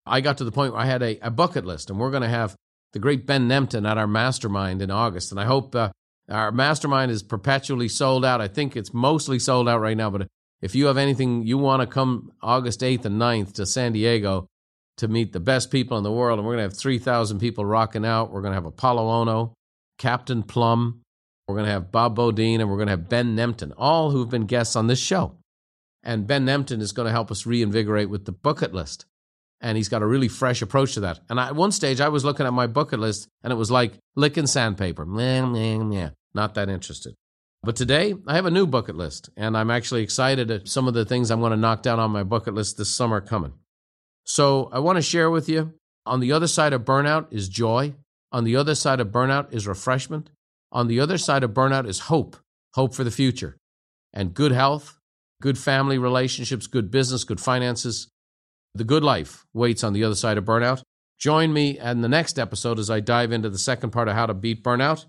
I 0.05 0.21
got 0.21 0.37
to 0.37 0.43
the 0.43 0.51
point 0.51 0.73
where 0.73 0.81
I 0.81 0.85
had 0.85 1.03
a, 1.03 1.19
a 1.21 1.29
bucket 1.29 1.65
list, 1.65 1.89
and 1.89 1.99
we're 1.99 2.11
going 2.11 2.23
to 2.23 2.29
have 2.29 2.55
the 2.93 2.99
great 2.99 3.27
Ben 3.27 3.47
Nemtin 3.47 3.89
at 3.89 3.97
our 3.97 4.07
mastermind 4.07 4.81
in 4.81 4.89
August. 4.89 5.31
And 5.31 5.39
I 5.39 5.45
hope 5.45 5.75
uh, 5.75 5.91
our 6.29 6.51
mastermind 6.51 7.11
is 7.11 7.23
perpetually 7.23 7.87
sold 7.87 8.25
out. 8.25 8.41
I 8.41 8.47
think 8.47 8.75
it's 8.75 8.93
mostly 8.93 9.39
sold 9.39 9.69
out 9.69 9.81
right 9.81 9.97
now, 9.97 10.09
but 10.09 10.27
if 10.61 10.75
you 10.75 10.87
have 10.87 10.97
anything 10.97 11.45
you 11.45 11.57
want 11.57 11.81
to 11.81 11.87
come 11.87 12.31
August 12.41 12.81
8th 12.81 13.05
and 13.05 13.21
9th 13.21 13.53
to 13.53 13.65
San 13.65 13.93
Diego 13.93 14.47
to 14.97 15.07
meet 15.07 15.31
the 15.31 15.39
best 15.39 15.71
people 15.71 15.97
in 15.97 16.03
the 16.03 16.11
world, 16.11 16.39
and 16.39 16.45
we're 16.45 16.55
going 16.55 16.69
to 16.69 16.75
have 16.75 16.77
3,000 16.77 17.39
people 17.39 17.63
rocking 17.63 18.05
out. 18.05 18.31
We're 18.31 18.41
going 18.41 18.53
to 18.53 18.61
have 18.61 18.71
Apolo 18.71 19.25
Ohno, 19.25 19.53
Captain 19.97 20.43
Plumb, 20.43 21.01
we're 21.47 21.55
going 21.55 21.65
to 21.65 21.71
have 21.71 21.91
Bob 21.91 22.17
Beaudine, 22.17 22.59
and 22.59 22.69
we're 22.69 22.75
going 22.75 22.87
to 22.87 22.91
have 22.91 23.09
Ben 23.09 23.35
Nemtin, 23.35 23.71
all 23.77 24.11
who've 24.11 24.29
been 24.29 24.45
guests 24.45 24.75
on 24.75 24.87
this 24.87 24.99
show. 24.99 25.38
And 26.03 26.27
Ben 26.27 26.45
Nemtin 26.45 26.81
is 26.81 26.91
going 26.91 27.05
to 27.07 27.11
help 27.11 27.29
us 27.31 27.45
reinvigorate 27.45 28.09
with 28.09 28.25
the 28.25 28.31
bucket 28.31 28.73
list 28.73 29.05
and 29.61 29.77
he's 29.77 29.89
got 29.89 30.01
a 30.01 30.07
really 30.07 30.27
fresh 30.27 30.61
approach 30.61 30.93
to 30.93 31.01
that. 31.01 31.19
And 31.29 31.39
at 31.39 31.55
one 31.55 31.71
stage, 31.71 31.99
I 31.99 32.09
was 32.09 32.23
looking 32.23 32.45
at 32.45 32.53
my 32.53 32.67
bucket 32.67 32.99
list, 32.99 33.27
and 33.43 33.51
it 33.51 33.57
was 33.57 33.71
like 33.71 33.93
licking 34.15 34.47
sandpaper. 34.47 35.05
Meh, 35.05 35.45
meh, 35.45 35.77
meh. 35.77 36.09
Not 36.33 36.55
that 36.55 36.69
interested. 36.69 37.15
But 37.61 37.75
today, 37.75 38.15
I 38.25 38.35
have 38.35 38.45
a 38.45 38.51
new 38.51 38.65
bucket 38.65 38.95
list, 38.95 39.29
and 39.35 39.57
I'm 39.57 39.69
actually 39.69 40.01
excited 40.01 40.49
at 40.49 40.67
some 40.69 40.87
of 40.87 40.93
the 40.93 41.03
things 41.03 41.29
I'm 41.29 41.41
going 41.41 41.51
to 41.51 41.57
knock 41.57 41.81
down 41.81 41.99
on 41.99 42.11
my 42.11 42.23
bucket 42.23 42.53
list 42.53 42.77
this 42.77 42.89
summer 42.89 43.19
coming. 43.19 43.53
So 44.23 44.69
I 44.71 44.79
want 44.79 44.95
to 44.95 45.01
share 45.01 45.29
with 45.29 45.49
you 45.49 45.73
on 46.05 46.21
the 46.21 46.31
other 46.31 46.47
side 46.47 46.71
of 46.71 46.85
burnout 46.85 47.27
is 47.31 47.49
joy. 47.49 47.95
On 48.31 48.43
the 48.43 48.55
other 48.55 48.75
side 48.75 48.99
of 48.99 49.07
burnout 49.07 49.53
is 49.53 49.67
refreshment. 49.67 50.29
On 50.71 50.87
the 50.87 50.99
other 50.99 51.17
side 51.17 51.43
of 51.43 51.51
burnout 51.51 51.87
is 51.87 51.99
hope, 52.01 52.37
hope 52.75 52.93
for 52.93 53.03
the 53.03 53.11
future, 53.11 53.57
and 54.13 54.35
good 54.35 54.51
health, 54.51 54.98
good 55.41 55.57
family 55.57 55.97
relationships, 55.97 56.67
good 56.67 56.91
business, 56.91 57.23
good 57.23 57.39
finances. 57.39 58.07
The 58.75 58.83
good 58.83 59.03
life 59.03 59.45
waits 59.53 59.83
on 59.83 59.93
the 59.93 60.03
other 60.03 60.15
side 60.15 60.37
of 60.37 60.45
burnout. 60.45 60.83
Join 61.17 61.51
me 61.51 61.79
in 61.79 62.01
the 62.01 62.07
next 62.07 62.39
episode 62.39 62.79
as 62.79 62.89
I 62.89 62.99
dive 62.99 63.31
into 63.31 63.49
the 63.49 63.57
second 63.57 63.91
part 63.91 64.07
of 64.07 64.15
how 64.15 64.25
to 64.25 64.33
beat 64.33 64.63
burnout. 64.63 65.05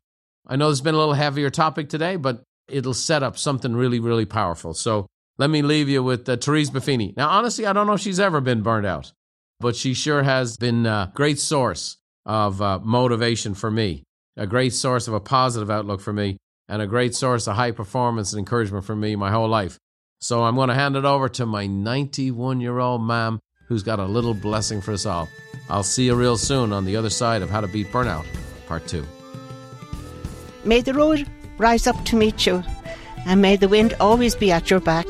I 0.47 0.57
know 0.57 0.71
it's 0.71 0.81
been 0.81 0.95
a 0.95 0.99
little 0.99 1.15
heavier 1.15 1.51
topic 1.51 1.89
today, 1.89 2.17
but 2.17 2.43
it'll 2.69 2.95
set 2.95 3.23
up 3.23 3.37
something 3.39 3.75
really, 3.75 4.01
really 4.01 4.25
powerful. 4.25 4.75
So 4.75 5.07
let 5.39 5.51
me 5.51 5.63
leave 5.63 5.89
you 5.89 6.03
with 6.03 6.29
uh, 6.29 6.37
Therese 6.37 6.71
Buffini. 6.71 7.17
Now, 7.17 7.29
honestly, 7.29 7.67
I 7.67 7.73
don't 7.73 7.87
know 7.87 7.95
if 7.95 8.01
she's 8.01 8.21
ever 8.21 8.41
been 8.41 8.63
burned 8.63 8.87
out, 8.87 9.13
but 9.61 9.77
she 9.77 9.95
sure 9.95 10.23
has 10.23 10.57
been 10.57 10.87
a 10.87 11.13
great 11.15 11.39
source 11.39 11.97
of 12.27 12.61
uh, 12.61 12.79
motivation 12.81 13.55
for 13.55 13.71
me, 13.71 14.03
a 14.37 14.47
great 14.47 14.73
source 14.73 15.07
of 15.07 15.15
a 15.15 15.21
positive 15.21 15.71
outlook 15.71 16.01
for 16.01 16.13
me, 16.13 16.39
and 16.69 16.83
a 16.83 16.87
great 16.87 17.15
source 17.15 17.47
of 17.47 17.57
high 17.57 17.73
performance 17.73 18.33
and 18.33 18.39
encouragement 18.39 18.85
for 18.85 18.97
me 18.97 19.17
my 19.17 19.31
whole 19.31 19.49
life. 19.49 19.79
So 20.21 20.45
I'm 20.45 20.55
going 20.55 20.69
to 20.69 20.75
hand 20.75 20.97
it 20.97 21.07
over 21.07 21.29
to 21.31 21.47
my 21.47 21.67
91 21.67 22.61
year 22.61 22.79
old 22.79 23.01
mom 23.01 23.41
who's 23.67 23.83
got 23.83 23.99
a 23.99 24.05
little 24.05 24.35
blessing 24.35 24.81
for 24.81 24.93
us 24.93 25.07
all. 25.07 25.29
I'll 25.71 25.83
see 25.83 26.07
you 26.07 26.15
real 26.15 26.37
soon 26.37 26.73
on 26.73 26.85
the 26.85 26.97
other 26.97 27.09
side 27.09 27.41
of 27.41 27.49
How 27.49 27.61
to 27.61 27.69
Beat 27.69 27.91
Burnout, 27.93 28.27
Part 28.67 28.87
2. 28.87 29.07
May 30.65 30.83
the 30.83 30.93
road 30.93 31.27
rise 31.57 31.87
up 31.87 32.05
to 32.07 32.17
meet 32.17 32.45
you, 32.45 32.63
and 33.25 33.41
may 33.41 33.57
the 33.57 33.69
wind 33.69 33.95
always 34.01 34.35
be 34.35 34.53
at 34.53 34.69
your 34.69 34.81
back. 34.81 35.07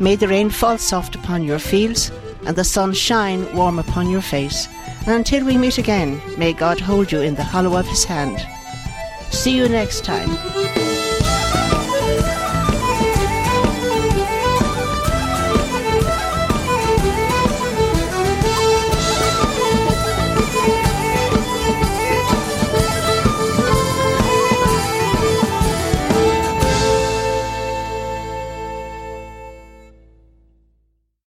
May 0.00 0.16
the 0.16 0.28
rain 0.28 0.50
fall 0.50 0.76
soft 0.76 1.14
upon 1.14 1.44
your 1.44 1.58
fields, 1.58 2.10
and 2.44 2.56
the 2.56 2.64
sun 2.64 2.92
shine 2.92 3.54
warm 3.54 3.78
upon 3.78 4.10
your 4.10 4.22
face. 4.22 4.68
And 5.06 5.14
until 5.14 5.46
we 5.46 5.56
meet 5.56 5.78
again, 5.78 6.20
may 6.36 6.52
God 6.52 6.80
hold 6.80 7.10
you 7.10 7.20
in 7.20 7.36
the 7.36 7.44
hollow 7.44 7.78
of 7.78 7.86
his 7.86 8.04
hand. 8.04 8.44
See 9.30 9.56
you 9.56 9.68
next 9.68 10.04
time. 10.04 10.79